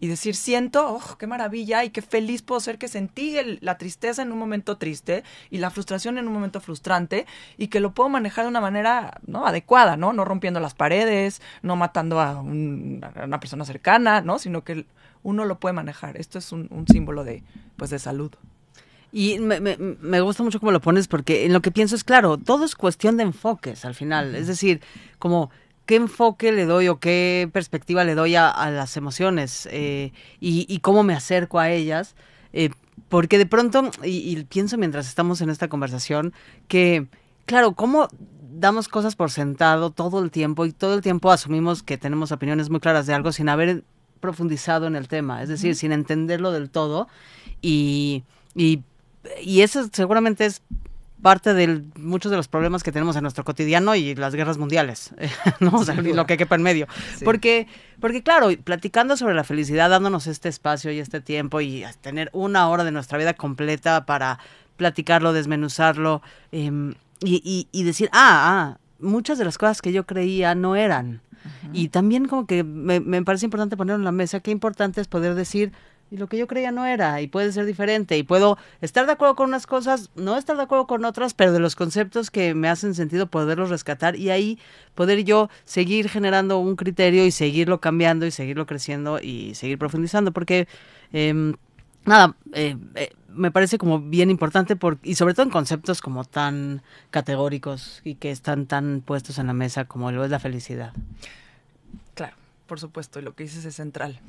[0.00, 3.78] y decir, siento, oh, qué maravilla y qué feliz puedo ser que sentí el, la
[3.78, 7.26] tristeza en un momento triste y la frustración en un momento frustrante
[7.56, 9.46] y que lo puedo manejar de una manera ¿no?
[9.46, 10.12] adecuada, ¿no?
[10.12, 14.38] No rompiendo las paredes, no matando a, un, a, una persona cercana, ¿no?
[14.38, 14.84] Sino que
[15.22, 16.16] uno lo puede manejar.
[16.16, 17.42] Esto es un, un símbolo de,
[17.76, 18.32] pues, de salud.
[19.10, 22.02] Y me, me, me, gusta mucho cómo lo pones porque en lo que pienso es
[22.02, 24.34] claro, todo es cuestión de enfoques al final.
[24.34, 24.80] Es decir,
[25.20, 25.50] como
[25.86, 30.66] qué enfoque le doy o qué perspectiva le doy a, a las emociones eh, y,
[30.68, 32.14] y, cómo me acerco a ellas.
[32.52, 32.70] Eh,
[33.08, 36.32] porque de pronto, y, y, pienso mientras estamos en esta conversación,
[36.68, 37.06] que,
[37.46, 38.08] claro, cómo
[38.40, 42.70] damos cosas por sentado todo el tiempo y todo el tiempo asumimos que tenemos opiniones
[42.70, 43.84] muy claras de algo sin haber
[44.20, 47.08] profundizado en el tema, es decir, sin entenderlo del todo.
[47.60, 48.82] Y, y,
[49.42, 50.62] y eso seguramente es
[51.24, 55.14] parte de muchos de los problemas que tenemos en nuestro cotidiano y las guerras mundiales,
[55.58, 55.70] ¿no?
[55.70, 56.86] O sea, lo que quepa en medio.
[57.16, 57.24] Sí.
[57.24, 57.66] Porque,
[57.98, 62.68] porque, claro, platicando sobre la felicidad, dándonos este espacio y este tiempo y tener una
[62.68, 64.38] hora de nuestra vida completa para
[64.76, 66.20] platicarlo, desmenuzarlo
[66.52, 66.70] eh,
[67.20, 71.22] y, y, y, decir, ah, ah, muchas de las cosas que yo creía no eran.
[71.72, 75.08] Y también como que me, me parece importante poner en la mesa qué importante es
[75.08, 75.72] poder decir,
[76.10, 79.12] y lo que yo creía no era, y puede ser diferente, y puedo estar de
[79.12, 82.54] acuerdo con unas cosas, no estar de acuerdo con otras, pero de los conceptos que
[82.54, 84.58] me hacen sentido poderlos rescatar y ahí
[84.94, 90.32] poder yo seguir generando un criterio y seguirlo cambiando y seguirlo creciendo y seguir profundizando,
[90.32, 90.68] porque
[91.12, 91.54] eh,
[92.04, 92.76] nada, eh,
[93.28, 98.14] me parece como bien importante por, y sobre todo en conceptos como tan categóricos y
[98.14, 100.92] que están tan puestos en la mesa como lo es la felicidad.
[102.14, 102.36] Claro,
[102.66, 104.20] por supuesto, y lo que dices es central.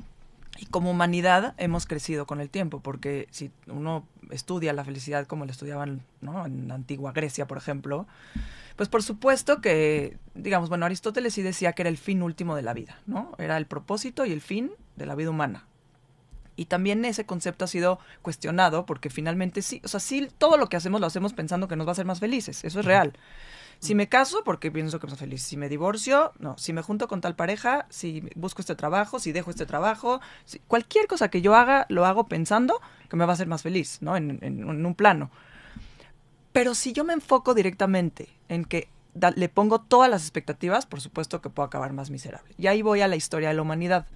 [0.58, 5.44] Y como humanidad hemos crecido con el tiempo, porque si uno estudia la felicidad como
[5.44, 6.46] la estudiaban ¿no?
[6.46, 8.06] en la antigua Grecia, por ejemplo,
[8.76, 12.62] pues por supuesto que, digamos, bueno, Aristóteles sí decía que era el fin último de
[12.62, 13.32] la vida, ¿no?
[13.38, 15.64] Era el propósito y el fin de la vida humana.
[16.56, 20.68] Y también ese concepto ha sido cuestionado porque finalmente sí, o sea, sí, todo lo
[20.68, 23.12] que hacemos lo hacemos pensando que nos va a hacer más felices, eso es real.
[23.78, 25.42] Si me caso, porque pienso que soy feliz.
[25.42, 26.56] Si me divorcio, no.
[26.58, 30.58] Si me junto con tal pareja, si busco este trabajo, si dejo este trabajo, si,
[30.60, 33.98] cualquier cosa que yo haga, lo hago pensando que me va a hacer más feliz,
[34.00, 34.16] ¿no?
[34.16, 35.30] En, un plano.
[36.52, 38.88] Pero si yo me enfoco directamente en que
[39.34, 42.54] le pongo todas las expectativas, por supuesto que puedo acabar más miserable.
[42.58, 44.06] Y ahí voy a la historia de la humanidad.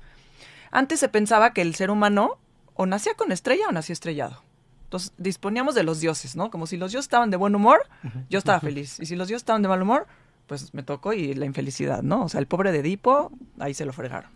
[0.71, 2.39] Antes se pensaba que el ser humano
[2.75, 4.43] o nacía con estrella o nacía estrellado.
[4.91, 6.51] Entonces disponíamos de los dioses, ¿no?
[6.51, 7.87] Como si los dioses estaban de buen humor,
[8.29, 8.99] yo estaba feliz.
[8.99, 10.09] Y si los dioses estaban de mal humor,
[10.49, 12.25] pues me tocó y la infelicidad, ¿no?
[12.25, 14.33] O sea, el pobre de Edipo, ahí se lo fregaron.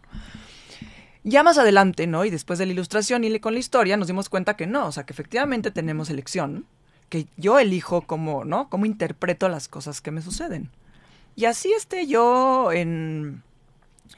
[1.25, 2.25] Ya más adelante, ¿no?
[2.25, 4.93] Y después de la ilustración y con la historia, nos dimos cuenta que no, o
[4.93, 6.67] sea, que efectivamente tenemos elección,
[7.09, 8.69] que yo elijo cómo, ¿no?
[8.69, 10.71] Cómo interpreto las cosas que me suceden.
[11.35, 13.43] Y así esté yo en,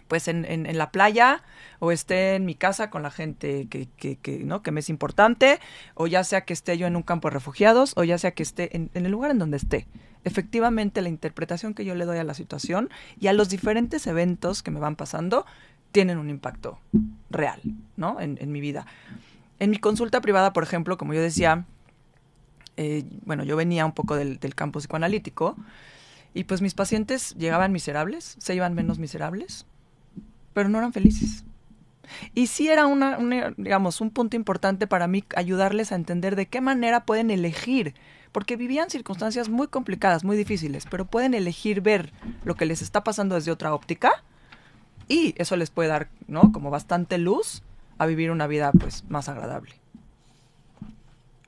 [0.09, 1.43] pues en, en, en, la playa
[1.79, 4.63] o esté en mi casa con la gente que, que, que, ¿no?
[4.63, 5.61] que me es importante,
[5.95, 8.43] o ya sea que esté yo en un campo de refugiados, o ya sea que
[8.43, 9.87] esté en, en, el lugar en donde esté.
[10.25, 14.63] Efectivamente, la interpretación que yo le doy a la situación y a los diferentes eventos
[14.63, 15.47] que me van pasando
[15.93, 16.79] tienen un impacto
[17.31, 17.61] real,
[17.97, 18.21] ¿no?
[18.21, 18.87] En, en mi vida.
[19.59, 21.65] En mi consulta privada, por ejemplo, como yo decía,
[22.77, 25.57] eh, bueno, yo venía un poco del, del campo psicoanalítico,
[26.35, 29.65] y pues mis pacientes llegaban miserables, se iban menos miserables,
[30.57, 31.45] pero no eran felices.
[32.33, 36.47] Y sí era una, una, digamos, un punto importante para mí ayudarles a entender de
[36.47, 37.93] qué manera pueden elegir,
[38.33, 42.11] porque vivían circunstancias muy complicadas, muy difíciles, pero pueden elegir ver
[42.43, 44.25] lo que les está pasando desde otra óptica
[45.09, 46.53] y eso les puede dar, ¿no?
[46.53, 47.63] Como bastante luz
[47.99, 49.75] a vivir una vida pues más agradable.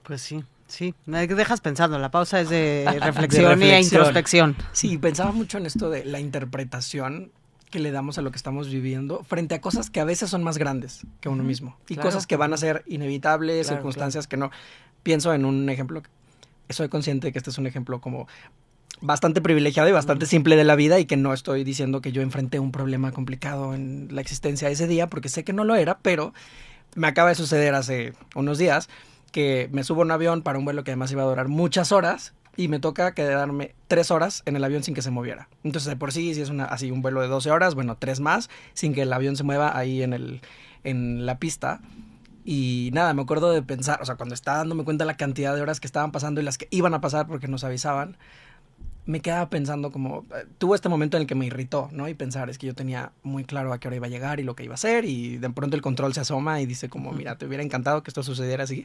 [0.03, 0.45] Pues sí.
[0.67, 3.81] Sí, me dejas pensando, la pausa es de reflexión, de reflexión.
[3.81, 4.57] y introspección.
[4.73, 7.33] Sí, pensaba mucho en esto de la interpretación
[7.71, 10.43] que le damos a lo que estamos viviendo frente a cosas que a veces son
[10.43, 12.09] más grandes que uno mismo y claro.
[12.09, 14.51] cosas que van a ser inevitables, claro, circunstancias claro.
[14.51, 14.63] que no.
[15.03, 16.03] Pienso en un ejemplo,
[16.71, 18.27] soy consciente de que este es un ejemplo como
[19.01, 22.23] bastante privilegiado y bastante simple de la vida y que no estoy diciendo que yo
[22.23, 25.77] enfrenté un problema complicado en la existencia de ese día porque sé que no lo
[25.77, 26.33] era, pero
[26.95, 28.89] me acaba de suceder hace unos días
[29.31, 31.93] que me subo a un avión para un vuelo que además iba a durar muchas
[31.93, 35.49] horas y me toca quedarme tres horas en el avión sin que se moviera.
[35.63, 38.19] Entonces, de por sí, si es una, así un vuelo de 12 horas, bueno, tres
[38.19, 40.41] más, sin que el avión se mueva ahí en, el,
[40.83, 41.81] en la pista.
[42.45, 45.63] Y nada, me acuerdo de pensar, o sea, cuando estaba dándome cuenta la cantidad de
[45.63, 48.17] horas que estaban pasando y las que iban a pasar porque nos avisaban,
[49.07, 50.27] me quedaba pensando como,
[50.59, 52.09] tuvo este momento en el que me irritó, ¿no?
[52.09, 54.43] Y pensar, es que yo tenía muy claro a qué hora iba a llegar y
[54.43, 57.13] lo que iba a hacer y de pronto el control se asoma y dice como,
[57.13, 58.85] mira, te hubiera encantado que esto sucediera así.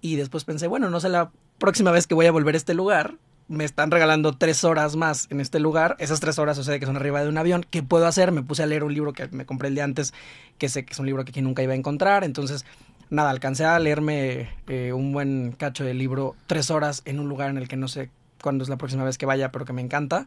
[0.00, 2.74] Y después pensé, bueno, no sé la próxima vez que voy a volver a este
[2.74, 3.16] lugar,
[3.48, 5.96] me están regalando tres horas más en este lugar.
[5.98, 7.64] Esas tres horas sucede que son arriba de un avión.
[7.68, 8.30] ¿Qué puedo hacer?
[8.30, 10.12] Me puse a leer un libro que me compré el día antes,
[10.58, 12.24] que sé que es un libro que aquí nunca iba a encontrar.
[12.24, 12.66] Entonces,
[13.08, 17.48] nada, alcancé a leerme eh, un buen cacho de libro tres horas en un lugar
[17.48, 18.10] en el que no sé
[18.42, 20.26] cuándo es la próxima vez que vaya, pero que me encanta.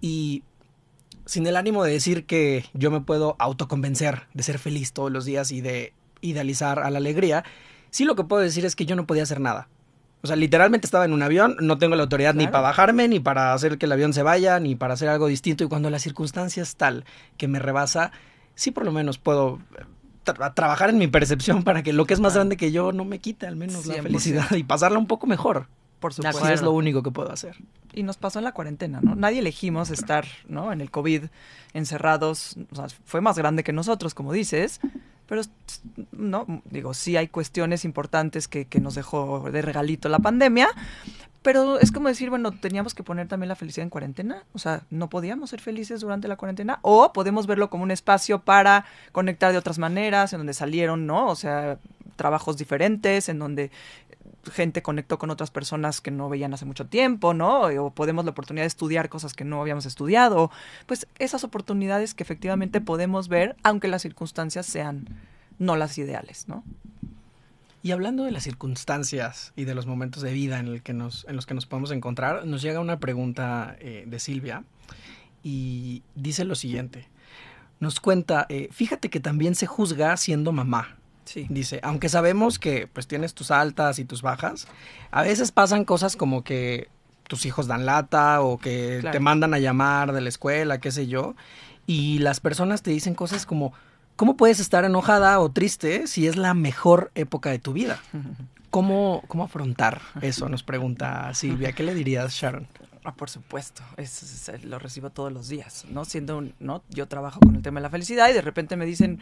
[0.00, 0.42] Y
[1.26, 5.26] sin el ánimo de decir que yo me puedo autoconvencer de ser feliz todos los
[5.26, 7.44] días y de idealizar a la alegría,
[7.94, 9.68] sí lo que puedo decir es que yo no podía hacer nada.
[10.20, 12.44] O sea, literalmente estaba en un avión, no tengo la autoridad claro.
[12.44, 15.28] ni para bajarme, ni para hacer que el avión se vaya, ni para hacer algo
[15.28, 15.62] distinto.
[15.62, 17.04] Y cuando la circunstancia es tal
[17.36, 18.10] que me rebasa,
[18.56, 19.60] sí por lo menos puedo
[20.24, 23.04] tra trabajar en mi percepción para que lo que es más grande que yo no
[23.04, 23.96] me quite al menos 100%.
[23.96, 25.68] la felicidad y pasarla un poco mejor.
[26.00, 26.48] Por supuesto.
[26.48, 27.56] es lo único que puedo hacer.
[27.92, 29.14] Y nos pasó en la cuarentena, ¿no?
[29.14, 30.72] Nadie elegimos estar, ¿no?
[30.72, 31.26] En el COVID,
[31.74, 32.56] encerrados.
[32.72, 34.80] O sea, fue más grande que nosotros, como dices.
[35.26, 35.42] Pero,
[36.12, 40.68] no, digo, sí hay cuestiones importantes que, que nos dejó de regalito la pandemia,
[41.44, 44.84] pero es como decir, bueno, teníamos que poner también la felicidad en cuarentena, o sea,
[44.88, 49.52] no podíamos ser felices durante la cuarentena, o podemos verlo como un espacio para conectar
[49.52, 51.26] de otras maneras, en donde salieron, ¿no?
[51.26, 51.78] O sea,
[52.16, 53.70] trabajos diferentes, en donde
[54.52, 57.62] gente conectó con otras personas que no veían hace mucho tiempo, ¿no?
[57.62, 60.50] O podemos la oportunidad de estudiar cosas que no habíamos estudiado.
[60.86, 65.08] Pues esas oportunidades que efectivamente podemos ver, aunque las circunstancias sean
[65.58, 66.64] no las ideales, ¿no?
[67.82, 71.26] Y hablando de las circunstancias y de los momentos de vida en, el que nos,
[71.28, 74.64] en los que nos podemos encontrar, nos llega una pregunta eh, de Silvia
[75.42, 77.08] y dice lo siguiente.
[77.80, 80.96] Nos cuenta, eh, fíjate que también se juzga siendo mamá.
[81.24, 81.46] Sí.
[81.48, 84.66] Dice, aunque sabemos que pues tienes tus altas y tus bajas,
[85.10, 86.88] a veces pasan cosas como que
[87.28, 89.12] tus hijos dan lata o que claro.
[89.12, 91.34] te mandan a llamar de la escuela, qué sé yo,
[91.86, 93.72] y las personas te dicen cosas como,
[94.16, 98.00] ¿cómo puedes estar enojada o triste si es la mejor época de tu vida?
[98.70, 100.48] ¿Cómo, cómo afrontar eso?
[100.48, 101.70] Nos pregunta Silvia.
[101.72, 102.66] ¿Qué le dirías, Sharon?
[103.06, 106.06] Ah, por supuesto, es- lo recibo todos los días, ¿no?
[106.06, 106.82] Siendo un, ¿no?
[106.88, 109.18] Yo trabajo con el tema de la felicidad y de repente me dicen,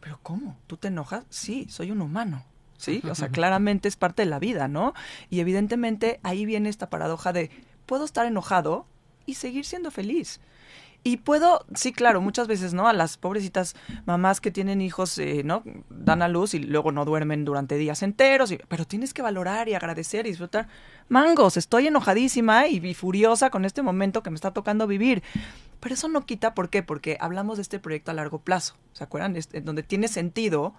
[0.00, 0.58] pero ¿cómo?
[0.66, 1.24] ¿Tú te enojas?
[1.30, 2.44] Sí, soy un humano,
[2.76, 3.00] ¿sí?
[3.08, 4.94] O sea, claramente es parte de la vida, ¿no?
[5.30, 7.50] Y evidentemente ahí viene esta paradoja de,
[7.86, 8.86] puedo estar enojado
[9.26, 10.40] y seguir siendo feliz.
[11.02, 12.86] Y puedo, sí, claro, muchas veces, ¿no?
[12.86, 15.62] A las pobrecitas mamás que tienen hijos, eh, ¿no?
[15.88, 19.74] Dan a luz y luego no duermen durante días enteros, pero tienes que valorar y
[19.74, 20.68] agradecer y disfrutar.
[21.08, 25.22] Mangos, estoy enojadísima y, furiosa con este momento que me está tocando vivir.
[25.80, 26.82] Pero eso no quita, ¿por qué?
[26.82, 29.36] Porque hablamos de este proyecto a largo plazo, ¿se acuerdan?
[29.36, 30.74] Este, donde tiene sentido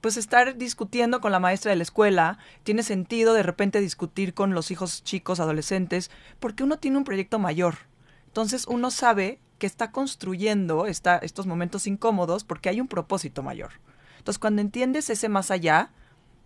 [0.00, 4.54] pues estar discutiendo con la maestra de la escuela, tiene sentido de repente discutir con
[4.54, 7.89] los hijos chicos, adolescentes, porque uno tiene un proyecto mayor.
[8.30, 13.72] Entonces uno sabe que está construyendo esta- estos momentos incómodos porque hay un propósito mayor.
[14.18, 15.90] Entonces cuando entiendes ese más allá,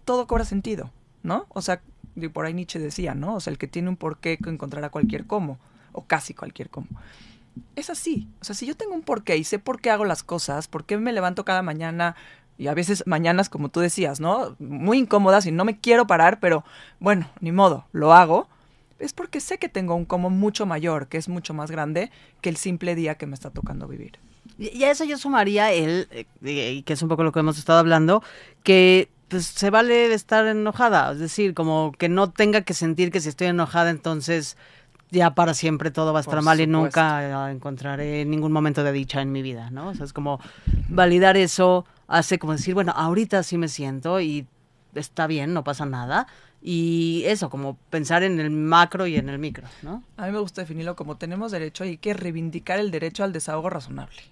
[0.04, 0.90] todo cobra sentido,
[1.22, 1.46] ¿no?
[1.50, 1.80] O sea,
[2.16, 3.34] y por ahí Nietzsche decía, ¿no?
[3.34, 5.58] O sea, el que tiene un porqué encontrará cualquier cómo,
[5.92, 6.86] o casi cualquier cómo.
[7.76, 8.28] Es así.
[8.40, 10.84] O sea, si yo tengo un porqué y sé por qué hago las cosas, por
[10.84, 12.16] qué me levanto cada mañana,
[12.56, 14.56] y a veces mañanas, como tú decías, ¿no?
[14.58, 16.64] Muy incómodas y no me quiero parar, pero
[17.00, 18.48] bueno, ni modo, lo hago.
[18.98, 22.48] Es porque sé que tengo un cómo mucho mayor, que es mucho más grande que
[22.48, 24.18] el simple día que me está tocando vivir.
[24.58, 27.58] Y a eso yo sumaría el, eh, y que es un poco lo que hemos
[27.58, 28.22] estado hablando,
[28.62, 33.20] que pues se vale estar enojada, es decir, como que no tenga que sentir que
[33.20, 34.56] si estoy enojada entonces
[35.10, 38.84] ya para siempre todo va a estar Por mal y nunca eh, encontraré ningún momento
[38.84, 39.88] de dicha en mi vida, ¿no?
[39.88, 40.40] O sea, es como
[40.88, 44.46] validar eso hace como decir, bueno, ahorita sí me siento y
[44.94, 46.26] está bien, no pasa nada.
[46.62, 50.02] Y eso, como pensar en el macro y en el micro, ¿no?
[50.16, 53.32] A mí me gusta definirlo como tenemos derecho y hay que reivindicar el derecho al
[53.32, 54.22] desahogo razonable.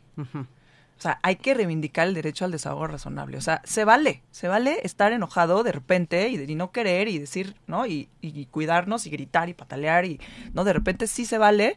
[0.99, 3.37] O sea, hay que reivindicar el derecho al desahogo razonable.
[3.37, 7.09] O sea, se vale, se vale estar enojado de repente y, de- y no querer
[7.09, 7.87] y decir, ¿no?
[7.87, 10.21] Y, y cuidarnos y gritar y patalear y,
[10.55, 10.65] ¿no?
[10.65, 11.77] De repente sí se vale.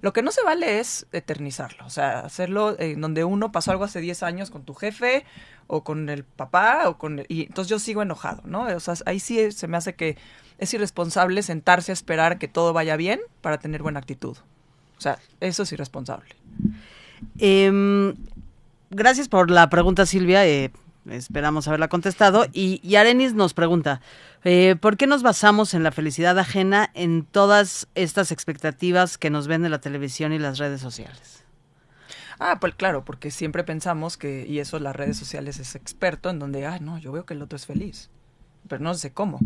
[0.00, 1.84] Lo que no se vale es eternizarlo.
[1.86, 5.24] O sea, hacerlo en donde uno pasó algo hace 10 años con tu jefe
[5.66, 7.20] o con el papá o con...
[7.20, 8.62] el- y entonces yo sigo enojado, ¿no?
[8.64, 10.16] O sea, ahí sí se me hace que
[10.58, 14.36] es irresponsable sentarse a esperar que todo vaya bien para tener buena actitud.
[14.96, 16.34] O sea, eso es irresponsable.
[17.38, 18.14] Em,
[18.90, 20.46] gracias por la pregunta, Silvia.
[20.46, 20.70] eh,
[21.10, 22.46] esperamos haberla contestado.
[22.52, 24.00] Y, y Arenis nos pregunta,
[24.44, 29.46] eh, ¿por qué nos basamos en la felicidad ajena en todas estas expectativas que nos
[29.46, 31.44] ven en la televisión y las redes sociales?
[32.38, 36.38] Ah, pues claro, porque siempre pensamos que, y eso las redes sociales es experto, en
[36.38, 38.10] donde, ah, no, yo veo que el otro es feliz,
[38.68, 39.40] pero no sé cómo.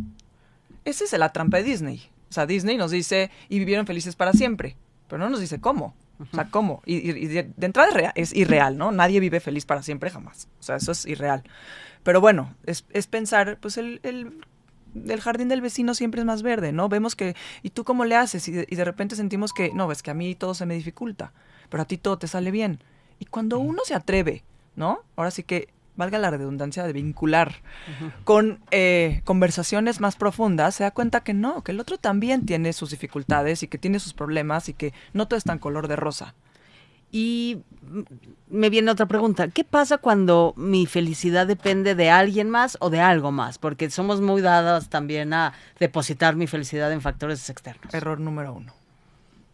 [0.84, 2.10] Esa es la trampa de Disney.
[2.30, 4.76] O sea, Disney nos dice, y vivieron felices para siempre,
[5.08, 5.94] pero no nos dice cómo.
[6.20, 6.82] O sea, ¿cómo?
[6.84, 8.92] Y, y- de, de entrada es, rea- es irreal, ¿no?
[8.92, 10.48] Nadie vive feliz para siempre jamás.
[10.60, 11.42] O sea, eso es irreal.
[12.02, 14.40] Pero bueno, es, es pensar, pues el, el,
[15.08, 16.88] el jardín del vecino siempre es más verde, ¿no?
[16.88, 18.48] Vemos que, ¿y tú cómo le haces?
[18.48, 20.74] Y de, y de repente sentimos que, no, es que a mí todo se me
[20.74, 21.32] dificulta,
[21.68, 22.80] pero a ti todo te sale bien.
[23.18, 24.44] Y cuando uno se atreve,
[24.76, 25.00] ¿no?
[25.16, 27.56] Ahora sí que, valga la redundancia de vincular
[28.24, 32.72] con eh, conversaciones más profundas, se da cuenta que no, que el otro también tiene
[32.72, 35.96] sus dificultades y que tiene sus problemas y que no todo es tan color de
[35.96, 36.34] rosa.
[37.12, 37.62] Y
[38.48, 39.48] me viene otra pregunta.
[39.48, 43.58] ¿Qué pasa cuando mi felicidad depende de alguien más o de algo más?
[43.58, 47.92] Porque somos muy dadas también a depositar mi felicidad en factores externos.
[47.92, 48.72] Error número uno.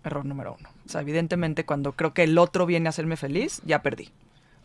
[0.05, 0.68] Error número uno.
[0.85, 4.11] O sea, evidentemente cuando creo que el otro viene a hacerme feliz, ya perdí.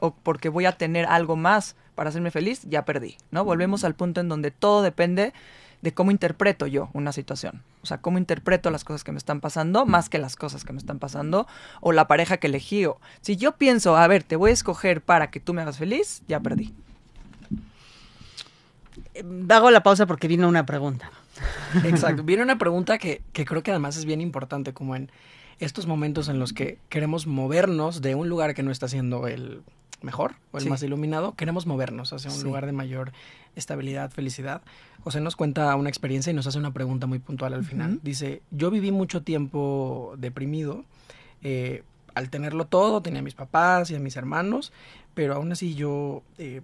[0.01, 3.15] O porque voy a tener algo más para hacerme feliz, ya perdí.
[3.31, 3.45] ¿No?
[3.45, 5.31] Volvemos al punto en donde todo depende
[5.81, 7.63] de cómo interpreto yo una situación.
[7.81, 10.73] O sea, cómo interpreto las cosas que me están pasando más que las cosas que
[10.73, 11.47] me están pasando
[11.79, 12.85] o la pareja que elegí.
[12.85, 15.77] O, si yo pienso, a ver, te voy a escoger para que tú me hagas
[15.77, 16.73] feliz, ya perdí.
[19.13, 21.11] Eh, Hago la pausa porque vino una pregunta.
[21.83, 22.23] Exacto.
[22.25, 25.11] Viene una pregunta que, que creo que además es bien importante, como en
[25.61, 29.61] estos momentos en los que queremos movernos de un lugar que no está siendo el
[30.01, 30.69] mejor o el Sí.
[30.69, 32.43] más iluminado, queremos movernos hacia un Sí.
[32.43, 33.11] lugar de mayor
[33.55, 34.61] estabilidad, felicidad.
[35.03, 37.99] José nos cuenta una experiencia y nos hace una pregunta muy puntual al final.
[38.01, 40.83] Dice, yo viví mucho tiempo deprimido.
[41.43, 41.81] eh,
[42.13, 44.71] al tenerlo todo, tenía a mis papás y a mis hermanos,
[45.15, 46.21] pero aún así yo...
[46.37, 46.61] eh,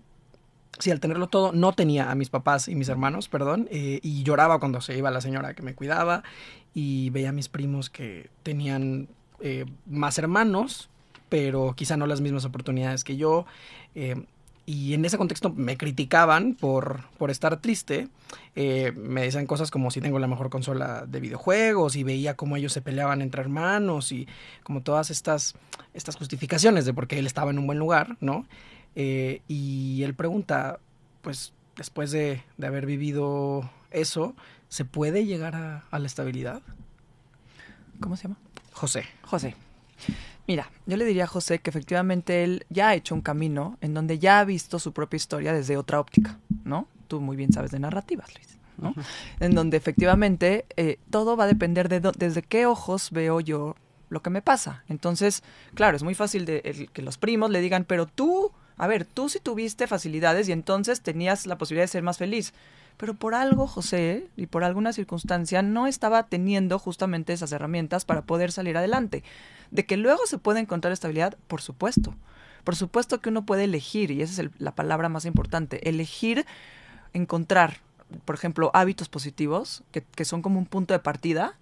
[0.80, 4.24] Sí, al tenerlo todo, no tenía a mis papás y mis hermanos, perdón, eh, y
[4.24, 6.24] lloraba cuando se iba la señora que me cuidaba
[6.74, 9.08] y veía a mis primos que tenían
[9.40, 10.90] eh, más hermanos,
[11.30, 13.46] pero quizá no las mismas oportunidades que yo.
[13.96, 14.16] eh,
[14.70, 18.10] y en ese contexto me criticaban por, por estar triste.
[18.54, 22.74] me decían cosas como si tengo la mejor consola de videojuegos y veía cómo ellos
[22.74, 24.28] se peleaban entre hermanos y
[24.64, 25.56] como todas estas,
[25.94, 28.46] estas justificaciones de por qué él estaba en un buen lugar, ¿no?
[29.00, 30.80] Eh, y él pregunta,
[31.22, 34.36] pues después de, de haber vivido eso,
[34.70, 36.64] ¿se puede llegar a, a la estabilidad?
[38.00, 38.38] ¿Cómo se llama?
[38.74, 39.06] José.
[39.22, 39.56] José.
[40.48, 43.94] Mira, yo le diría a José que efectivamente él ya ha hecho un camino en
[43.94, 46.88] donde ya ha visto su propia historia desde otra óptica, ¿no?
[47.08, 48.96] Tú muy bien sabes de narrativas, Luis, ¿no?
[49.40, 53.76] En donde efectivamente eh, todo va a depender de desde qué ojos veo yo
[54.10, 54.84] lo que me pasa.
[54.88, 55.44] Entonces,
[55.74, 59.30] claro, es muy fácil de, que los primos le digan, pero tú, a ver, tú
[59.30, 62.54] sí tuviste facilidades y entonces tenías la posibilidad de ser más feliz.
[62.98, 68.24] Pero por algo José, y por alguna circunstancia, no estaba teniendo justamente esas herramientas para
[68.24, 69.24] poder salir adelante.
[69.72, 72.16] De que luego se puede encontrar estabilidad, por supuesto.
[72.64, 76.46] Por supuesto que uno puede elegir, y esa es la palabra más importante, elegir
[77.14, 77.78] encontrar,
[78.26, 81.56] por ejemplo, hábitos positivos, que, que son como un punto de partida,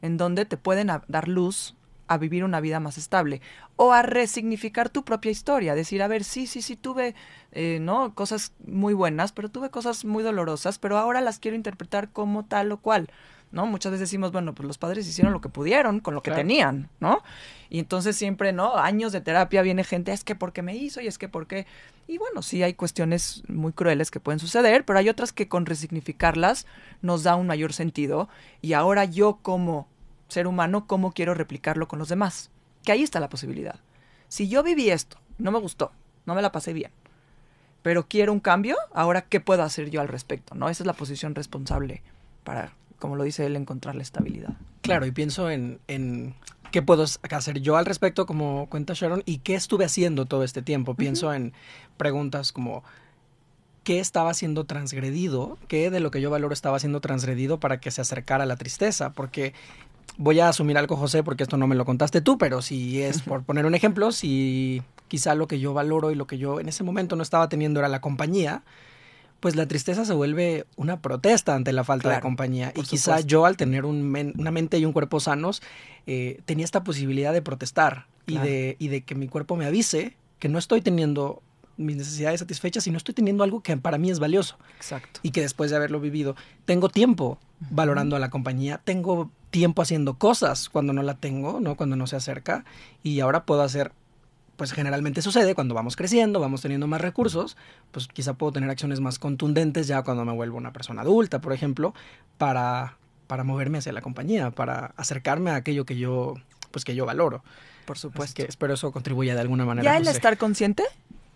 [0.00, 1.74] en donde te pueden dar luz
[2.08, 3.40] a vivir una vida más estable
[3.76, 7.14] o a resignificar tu propia historia, decir, a ver, sí, sí, sí, tuve,
[7.52, 8.14] eh, ¿no?
[8.14, 12.72] Cosas muy buenas, pero tuve cosas muy dolorosas, pero ahora las quiero interpretar como tal
[12.72, 13.08] o cual.
[13.50, 13.66] ¿no?
[13.66, 16.90] Muchas veces decimos, bueno, pues los padres hicieron lo que pudieron con lo que tenían,
[17.00, 17.22] ¿no?
[17.70, 18.76] Y entonces siempre, ¿no?
[18.76, 21.66] Años de terapia viene gente, es que porque me hizo y es que porque...
[22.06, 25.66] Y bueno, sí hay cuestiones muy crueles que pueden suceder, pero hay otras que con
[25.66, 26.66] resignificarlas
[27.02, 28.28] nos da un mayor sentido.
[28.62, 29.88] Y ahora yo como
[30.28, 32.50] ser humano, ¿cómo quiero replicarlo con los demás?
[32.84, 33.80] Que ahí está la posibilidad.
[34.28, 35.92] Si yo viví esto, no me gustó,
[36.26, 36.90] no me la pasé bien,
[37.82, 40.54] pero quiero un cambio, ahora, ¿qué puedo hacer yo al respecto?
[40.54, 40.68] ¿no?
[40.68, 42.02] Esa es la posición responsable
[42.44, 44.54] para, como lo dice él, encontrar la estabilidad.
[44.82, 46.34] Claro, y pienso en, en
[46.70, 50.62] qué puedo hacer yo al respecto, como cuenta Sharon, y qué estuve haciendo todo este
[50.62, 50.94] tiempo.
[50.94, 51.52] Pienso en
[51.96, 52.84] preguntas como
[53.84, 57.90] qué estaba siendo transgredido, qué de lo que yo valoro estaba siendo transgredido para que
[57.90, 59.54] se acercara a la tristeza, porque
[60.16, 63.22] voy a asumir algo, José, porque esto no me lo contaste tú, pero si es
[63.22, 66.68] por poner un ejemplo, si quizá lo que yo valoro y lo que yo en
[66.68, 68.62] ese momento no estaba teniendo era la compañía,
[69.40, 72.72] pues la tristeza se vuelve una protesta ante la falta de compañía.
[72.74, 75.62] Y quizá yo al tener una mente y un cuerpo sanos,
[76.06, 80.16] eh, tenía esta posibilidad de protestar y, de, y de que mi cuerpo me avise
[80.38, 81.42] que no estoy teniendo
[81.76, 84.58] mis necesidades satisfechas y no estoy teniendo algo que para mí es valioso.
[84.76, 85.20] Exacto.
[85.22, 86.34] Y que después de haberlo vivido,
[86.64, 87.38] tengo tiempo
[87.70, 91.76] valorando a la compañía, tengo tiempo haciendo cosas cuando no la tengo, ¿no?
[91.76, 92.64] Cuando no se acerca
[93.02, 93.92] y ahora puedo hacer
[94.58, 97.56] pues generalmente sucede cuando vamos creciendo, vamos teniendo más recursos,
[97.92, 101.52] pues quizá puedo tener acciones más contundentes ya cuando me vuelvo una persona adulta, por
[101.52, 101.94] ejemplo,
[102.38, 102.96] para,
[103.28, 106.34] para moverme hacia la compañía, para acercarme a aquello que yo,
[106.72, 107.44] pues que yo valoro.
[107.86, 108.34] Por supuesto.
[108.34, 109.92] que espero eso contribuya de alguna manera.
[109.92, 110.82] Ya el estar consciente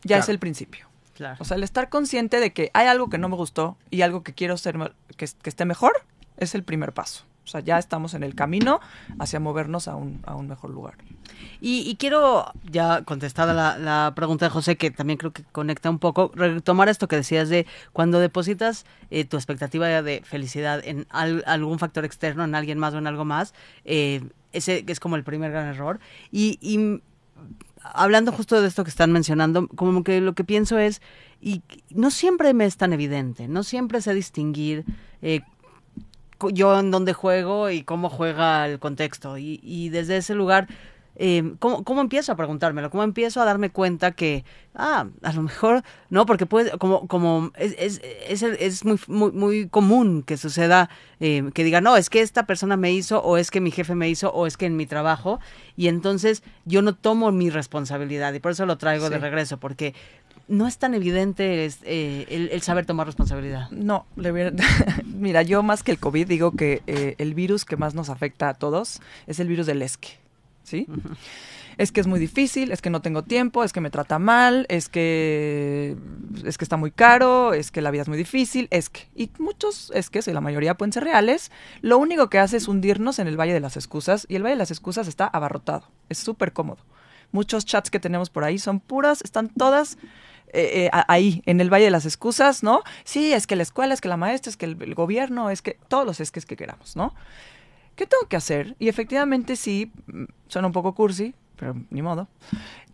[0.03, 0.89] ya es el principio.
[1.15, 1.37] Claro.
[1.39, 4.25] O sea, el estar consciente de que hay algo que no me gustó y algo
[4.25, 4.77] que quiero ser
[5.17, 5.93] que, que esté mejor
[6.39, 7.23] es el primer paso.
[7.53, 8.81] Sea, ya estamos en el camino
[9.19, 10.95] hacia movernos a un, a un mejor lugar.
[11.61, 15.99] Y, quiero ya contestar a la, pregunta de José, que también creo que conecta un
[15.99, 21.79] poco, retomar esto que decías de cuando depositas eh, tu expectativa de felicidad en algún
[21.79, 24.23] factor externo, en alguien más o en algo más, eh,
[24.53, 26.01] ese es como el primer gran error.
[26.33, 27.01] Y, y
[27.83, 31.01] hablando justo de esto que están mencionando, como que lo que pienso es,
[31.41, 34.85] y no siempre me es tan evidente, no siempre sé distinguir
[35.23, 35.43] eh,
[36.51, 39.39] yo en dónde juego y cómo juega el contexto.
[39.39, 40.69] Y, y desde ese lugar,
[41.17, 42.91] eh, ¿cómo, ¿cómo, empiezo a preguntármelo?
[42.91, 47.53] ¿Cómo empiezo a darme cuenta que, ah, a lo mejor, no, porque puede, como, como
[47.57, 50.89] es, es, es, es muy, muy, muy, común que suceda,
[51.21, 53.95] eh, que diga, no, es que esta persona me hizo, o es que mi jefe
[53.95, 55.39] me hizo, o es que en mi trabajo,
[55.77, 59.95] y entonces yo no tomo mi responsabilidad, y por eso lo traigo de regreso, porque
[60.49, 63.71] no es tan evidente eh, el, saber tomar responsabilidad.
[63.71, 64.07] No,
[65.05, 68.49] mira, yo más que el COVID digo que eh, el virus que más nos afecta
[68.49, 70.19] a todos es el virus del esque,
[70.63, 70.87] ¿sí?
[71.79, 74.67] Es que es muy difícil, es que no tengo tiempo, es que me trata mal,
[74.69, 75.97] es que
[76.45, 79.31] es que está muy caro, es que la vida es muy difícil, es que y
[79.39, 83.19] muchos es que, y la mayoría pueden ser reales, lo único que hace es hundirnos
[83.19, 86.19] en el Valle de las Excusas y el Valle de las Excusas está abarrotado, es
[86.19, 86.85] súper cómodo.
[87.33, 89.97] Muchos chats que tenemos por ahí son puras, están todas
[90.53, 92.83] eh, eh, ahí, en el Valle de las Excusas, ¿no?
[93.05, 95.79] Sí, es que la escuela, es que la maestra, es que el, gobierno, es que
[95.89, 97.15] todos los es que es que queramos, ¿no?
[97.97, 98.77] ¿Qué tengo que hacer?
[98.79, 102.29] Y efectivamente sí, mm, suena un poco cursi, pero ni modo.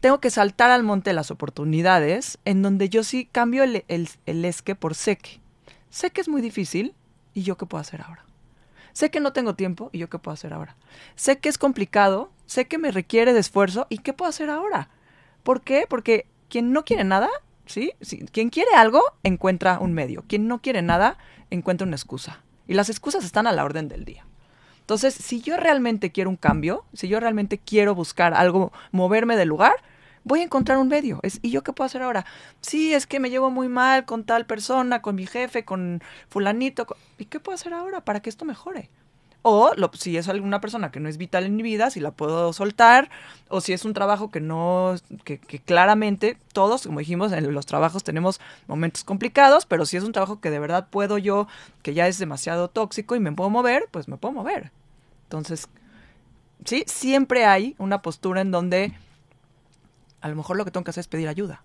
[0.00, 4.08] Tengo que saltar al monte de las oportunidades en donde yo sí cambio el, el,
[4.26, 5.40] el esque por seque.
[5.90, 6.94] Sé que es muy difícil
[7.34, 8.24] y yo qué puedo hacer ahora.
[8.92, 10.76] Sé que no tengo tiempo y yo qué puedo hacer ahora.
[11.16, 14.90] Sé que es complicado, sé que me requiere de esfuerzo y qué puedo hacer ahora.
[15.42, 15.86] ¿Por qué?
[15.88, 17.30] Porque quien no quiere nada
[17.68, 17.92] ¿sí?
[18.32, 20.24] Quien quiere algo, encuentra un medio.
[20.26, 21.18] Quien no quiere nada,
[21.50, 22.42] encuentra una excusa.
[22.66, 24.24] Y las excusas están a la orden del día.
[24.80, 29.48] Entonces, si yo realmente quiero un cambio, si yo realmente quiero buscar algo, moverme del
[29.48, 29.74] lugar,
[30.24, 31.20] voy a encontrar un medio.
[31.22, 32.24] Es, ¿Y yo qué puedo hacer ahora?
[32.60, 36.86] Sí, es que me llevo muy mal con tal persona, con mi jefe, con fulanito.
[37.18, 38.90] ¿Y qué puedo hacer ahora para que esto mejore?
[39.50, 42.10] O lo, si es alguna persona que no es vital en mi vida, si la
[42.10, 43.08] puedo soltar,
[43.48, 44.94] o si es un trabajo que no,
[45.24, 50.04] que, que claramente todos, como dijimos, en los trabajos tenemos momentos complicados, pero si es
[50.04, 51.48] un trabajo que de verdad puedo yo,
[51.82, 54.70] que ya es demasiado tóxico y me puedo mover, pues me puedo mover.
[55.24, 55.66] Entonces,
[56.66, 58.92] sí, siempre hay una postura en donde
[60.20, 61.62] a lo mejor lo que tengo que hacer es pedir ayuda.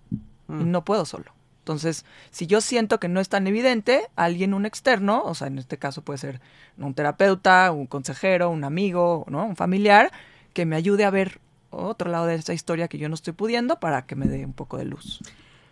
[0.47, 1.33] Y no puedo solo.
[1.63, 5.57] Entonces, si yo siento que no es tan evidente, alguien, un externo, o sea, en
[5.57, 6.41] este caso puede ser
[6.77, 9.45] un terapeuta, un consejero, un amigo, ¿no?
[9.45, 10.11] Un familiar,
[10.51, 11.39] que me ayude a ver
[11.69, 14.51] otro lado de esa historia que yo no estoy pudiendo para que me dé un
[14.51, 15.21] poco de luz.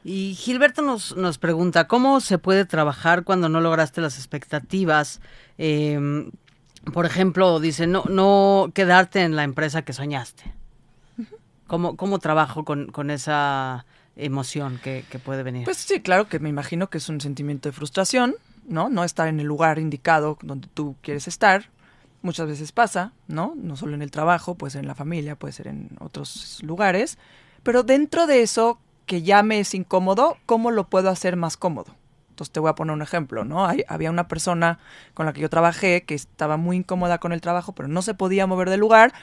[0.06, 5.20] Y Gilberto nos, nos pregunta, ¿cómo se puede trabajar cuando no lograste las expectativas?
[5.58, 6.32] Eh,
[6.94, 10.54] por ejemplo, dice, no, no quedarte en la empresa que soñaste.
[11.68, 13.86] ¿Cómo, cómo trabajo con, con esa
[14.16, 15.66] emoción que, puede venir?
[15.66, 18.36] Pues sí, claro que me imagino que es un sentimiento de frustración,
[18.68, 18.90] ¿no?
[18.90, 21.70] No estar en el lugar indicado donde tú quieres estar.
[22.22, 23.54] Muchas veces pasa, ¿no?
[23.56, 27.18] No solo en el trabajo, puede ser en la familia, puede ser en otros lugares.
[27.64, 31.96] Pero dentro de eso que ya me es incómodo, ¿cómo lo puedo hacer más cómodo?
[32.30, 33.66] Entonces te voy a poner un ejemplo, ¿no?
[33.66, 34.80] Hay, había una persona
[35.14, 38.14] con la que yo trabajé que estaba muy incómoda con el trabajo, pero no se
[38.14, 39.14] podía mover del lugar,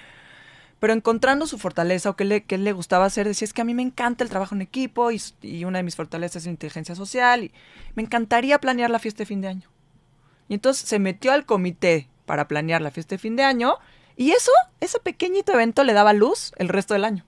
[0.81, 3.64] pero encontrando su fortaleza o qué le, qué le gustaba hacer, decía, es que a
[3.64, 6.95] mí me encanta el trabajo en equipo y, una de mis fortalezas es la inteligencia
[6.95, 7.53] social y
[7.95, 9.68] me encantaría planear la fiesta de fin de año.
[10.49, 13.74] Y entonces se metió al comité para planear la fiesta de fin de año
[14.16, 17.24] y eso, ese pequeñito evento le daba luz el resto del año.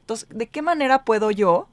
[0.00, 1.68] Entonces, ¿de qué manera puedo yo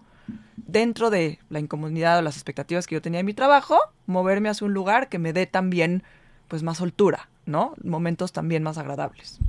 [0.58, 3.78] dentro de la incomodidad o las expectativas que yo tenía en mi trabajo,
[4.08, 6.04] moverme hacia un lugar que me dé también
[6.48, 7.74] pues más soltura, ¿no?
[7.84, 9.40] Momentos también más agradables.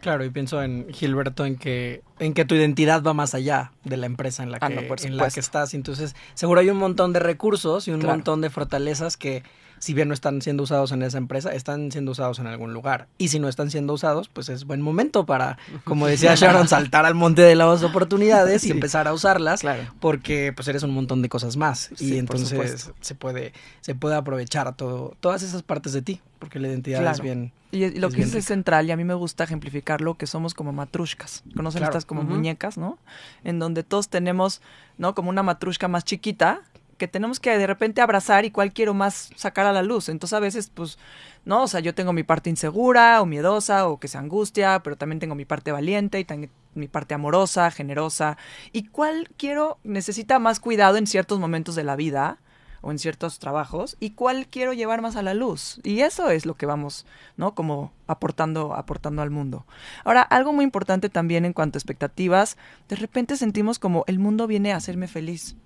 [0.00, 3.96] Claro, y pienso en Gilberto en que en que tu identidad va más allá de
[3.96, 5.74] la empresa en la que, ah, no, en la que estás.
[5.74, 8.16] Entonces, seguro hay un montón de recursos y un claro.
[8.16, 9.42] montón de fortalezas que
[9.80, 13.08] si bien no están siendo usados en esa empresa, están siendo usados en algún lugar.
[13.16, 17.06] Y si no están siendo usados, pues es buen momento para, como decía Sharon, saltar
[17.06, 18.68] al monte de las oportunidades sí.
[18.68, 19.82] y empezar a usarlas, claro.
[19.98, 21.90] porque pues eres un montón de cosas más.
[21.96, 26.58] Sí, y entonces se puede, se puede aprovechar todo, todas esas partes de ti, porque
[26.60, 27.16] la identidad claro.
[27.16, 27.52] es bien.
[27.72, 30.54] Y, y lo es que es, central, y a mí me gusta ejemplificarlo, que somos
[30.54, 31.42] como matrushkas.
[31.56, 31.92] ¿Conocen Claro.
[31.92, 32.98] estas como muñecas, no?
[33.44, 34.60] En donde todos tenemos,
[34.98, 35.14] ¿no?
[35.14, 36.62] Como una matrushka más chiquita,
[37.00, 40.10] que tenemos que de repente abrazar y cuál quiero más sacar a la luz.
[40.10, 40.98] Entonces a veces, pues,
[41.46, 41.62] ¿no?
[41.62, 45.18] O sea, yo tengo mi parte insegura o miedosa o que se angustia, pero también
[45.18, 46.26] tengo mi parte valiente y
[46.74, 48.36] mi parte amorosa, generosa.
[48.70, 52.36] ¿Y cuál quiero, necesita más cuidado en ciertos momentos de la vida
[52.82, 53.96] o en ciertos trabajos?
[53.98, 55.80] ¿Y cuál quiero llevar más a la luz?
[55.82, 57.06] Y eso es lo que vamos,
[57.38, 57.54] ¿no?
[57.54, 59.64] Como aportando, aportando al mundo.
[60.04, 62.58] Ahora, algo muy importante también en cuanto a expectativas,
[62.90, 65.56] de repente sentimos como el mundo viene a hacerme feliz.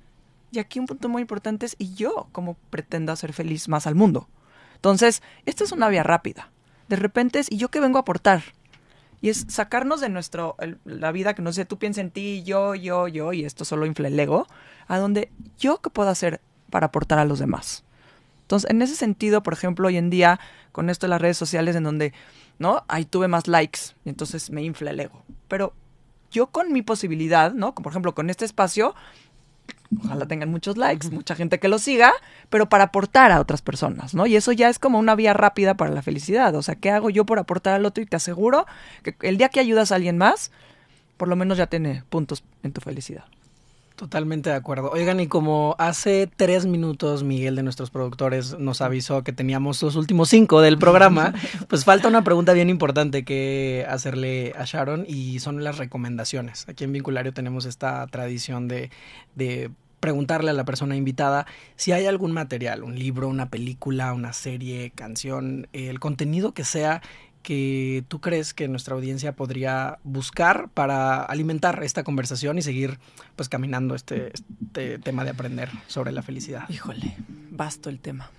[0.54, 3.96] Y aquí un punto muy importante es, ¿y yo cómo pretendo hacer feliz más al
[3.96, 4.28] mundo?
[4.76, 6.52] Entonces, esta es una vía rápida.
[6.88, 8.42] De repente es, ¿y yo qué vengo a aportar?
[9.20, 12.76] Y es sacarnos de nuestro, la vida que no sé, tú piensas en ti, yo,
[12.76, 14.46] yo, yo, y esto solo infla el ego,
[14.86, 16.40] a donde yo qué puedo hacer
[16.70, 17.82] para aportar a los demás.
[18.42, 20.38] Entonces, en ese sentido, por ejemplo, hoy en día,
[20.70, 22.12] con esto de las redes sociales, en donde,
[22.60, 22.84] ¿no?
[22.86, 25.24] Ahí tuve más likes, y entonces me infla el ego.
[25.48, 25.72] Pero
[26.30, 27.74] yo con mi posibilidad, ¿no?
[27.74, 28.94] Como por ejemplo, con este espacio,
[30.02, 32.12] ojalá tengan muchos likes, mucha gente que lo siga,
[32.50, 34.26] pero para aportar a otras personas, ¿no?
[34.26, 36.54] Y eso ya es como una vía rápida para la felicidad.
[36.54, 38.02] O sea, ¿qué hago yo por aportar al otro?
[38.02, 38.66] Y te aseguro
[39.02, 40.50] que el día que ayudas a alguien más,
[41.16, 43.24] por lo menos ya tiene puntos en tu felicidad.
[43.96, 44.90] Totalmente de acuerdo.
[44.90, 49.94] Oigan, y como hace tres minutos Miguel de nuestros productores nos avisó que teníamos los
[49.94, 51.32] últimos cinco del programa,
[51.68, 56.68] pues falta una pregunta bien importante que hacerle a Sharon y son las recomendaciones.
[56.68, 58.90] Aquí en Vinculario tenemos esta tradición de,
[59.36, 59.70] de
[60.00, 64.90] preguntarle a la persona invitada si hay algún material, un libro, una película, una serie,
[64.90, 67.00] canción, el contenido que sea
[67.44, 72.98] que tú crees que nuestra audiencia podría buscar para alimentar esta conversación y seguir
[73.36, 76.68] pues caminando este, este tema de aprender sobre la felicidad.
[76.70, 77.14] Híjole,
[77.50, 78.30] vasto el tema.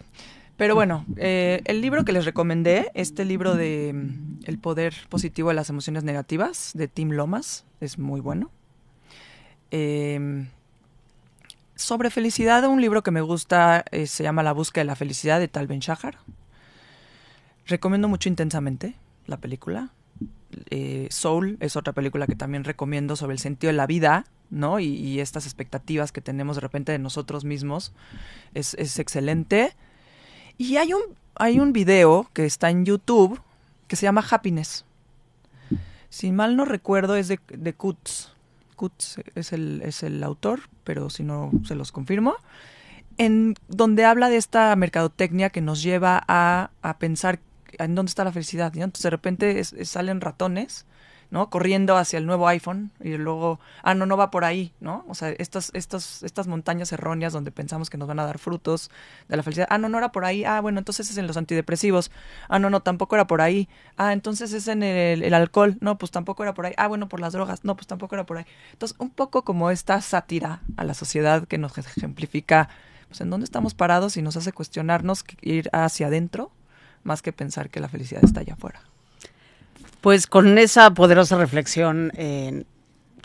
[0.58, 5.50] Pero bueno, eh, el libro que les recomendé, este libro de mm, El poder positivo
[5.50, 8.50] de las emociones negativas, de Tim Lomas, es muy bueno.
[9.70, 10.48] Eh,
[11.76, 15.40] sobre felicidad, un libro que me gusta eh, se llama La búsqueda de la felicidad
[15.40, 16.18] de Tal Ben Shahar.
[17.68, 18.96] Recomiendo mucho intensamente
[19.26, 19.90] la película.
[20.70, 24.80] Eh, Soul es otra película que también recomiendo sobre el sentido de la vida, ¿no?
[24.80, 27.94] Y, estas expectativas que tenemos de repente de nosotros mismos.
[28.54, 29.76] Es, es excelente.
[30.58, 31.02] Y hay un,
[31.36, 33.42] hay un video que está en YouTube
[33.88, 34.86] que se llama Happiness.
[36.10, 38.30] Si mal no recuerdo, es de, de Kutz.
[38.76, 42.36] Kutz es el, es el autor, pero si no, se los confirmo.
[43.18, 47.40] En donde habla de esta mercadotecnia que nos lleva a, a pensar
[47.80, 48.76] ¿en dónde está la felicidad?
[48.76, 50.86] Entonces de repente salen ratones
[51.32, 51.50] ¿no?
[51.50, 55.06] Corriendo hacia el nuevo iPhone y luego, ah, no, no va por ahí, ¿no?
[55.08, 58.92] O sea, estas, estas, estas montañas erróneas donde pensamos que nos van a dar frutos
[59.28, 61.38] de la felicidad, ah, no, no era por ahí, ah, bueno, entonces es en los
[61.38, 62.12] antidepresivos,
[62.48, 63.68] ah, no, no, tampoco era por ahí,
[63.98, 67.20] ah, entonces es en el alcohol, no, pues tampoco era por ahí, ah, bueno, por
[67.20, 68.46] las drogas, no, pues tampoco era por ahí.
[68.72, 72.70] Entonces, un poco como esta sátira a la sociedad que nos ejemplifica,
[73.08, 76.52] pues, en dónde estamos parados y nos hace cuestionarnos ir hacia adentro
[77.06, 78.82] más que pensar que la felicidad está allá afuera.
[80.02, 82.66] Pues con esa poderosa reflexión, eh,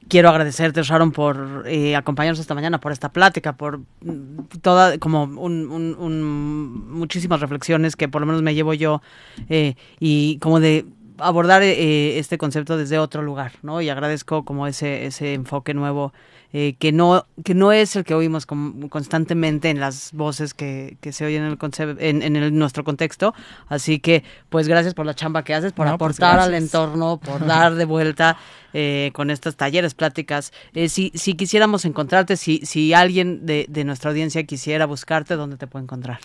[0.08, 5.24] quiero agradecerte, Sharon, por eh, acompañarnos esta mañana, por esta plática, por mm, toda, como
[5.24, 9.02] un, muchísimas reflexiones que por lo menos me llevo yo
[9.48, 10.86] eh, y como de
[11.18, 13.82] abordar este concepto desde otro lugar, ¿no?
[13.82, 16.14] Y agradezco como ese, ese enfoque nuevo
[16.52, 21.12] eh, que, no, que no es el que oímos constantemente en las voces que, que
[21.12, 23.34] se oyen en, el en, en el, nuestro contexto.
[23.68, 27.46] Así que, pues gracias por la chamba que haces, por pues, aportar al entorno, por
[27.46, 28.36] dar de vuelta
[28.72, 30.52] eh, con estos talleres, pláticas.
[30.74, 35.56] Eh, si, si quisiéramos encontrarte, si, si alguien de, de nuestra audiencia quisiera buscarte, ¿dónde
[35.56, 36.18] te puede encontrar?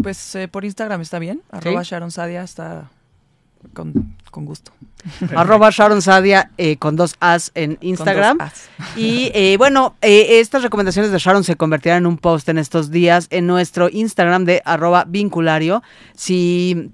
[0.00, 2.90] Pues por Instagram está bien, arroba Sharon Sadia está
[3.72, 4.72] con, con gusto.
[5.34, 8.38] Arroba Sharon Sadia eh, con dos As en Instagram.
[8.96, 12.90] Y eh, bueno, eh, estas recomendaciones de Sharon se convertirán en un post en estos
[12.90, 15.82] días en nuestro Instagram de arroba vinculario.
[16.14, 16.90] Si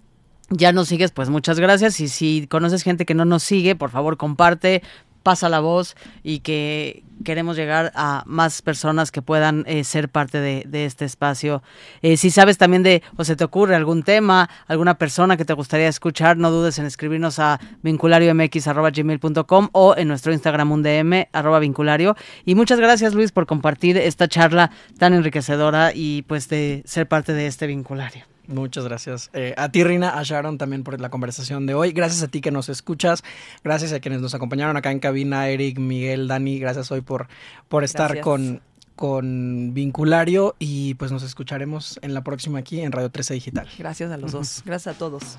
[0.50, 2.00] ya nos sigues, pues muchas gracias.
[2.00, 4.82] Y si conoces gente que no nos sigue, por favor comparte,
[5.26, 10.38] pasa la voz y que queremos llegar a más personas que puedan eh, ser parte
[10.38, 11.64] de, este espacio.
[12.00, 15.52] Eh, si sabes también de, o se te ocurre algún tema, alguna persona que te
[15.52, 21.58] gustaría escuchar, no dudes en escribirnos a vinculariomx.gmail.com o en nuestro Instagram un DM, arroba
[21.58, 22.14] vinculario.
[22.44, 27.32] Y muchas gracias Luis por compartir esta charla tan enriquecedora y pues de ser parte
[27.32, 28.35] de este vinculario.
[28.48, 29.30] Muchas gracias.
[29.32, 31.92] Eh, a ti, Rina, a Sharon también por la conversación de hoy.
[31.92, 33.22] Gracias a ti que nos escuchas.
[33.64, 36.58] Gracias a quienes nos acompañaron acá en cabina, Eric, Miguel, Dani.
[36.58, 37.28] Gracias hoy por,
[37.68, 38.60] por estar con,
[38.94, 43.68] con Vinculario y pues nos escucharemos en la próxima aquí en Radio 13 Digital.
[43.78, 44.62] Gracias a los dos.
[44.64, 45.38] Gracias a todos.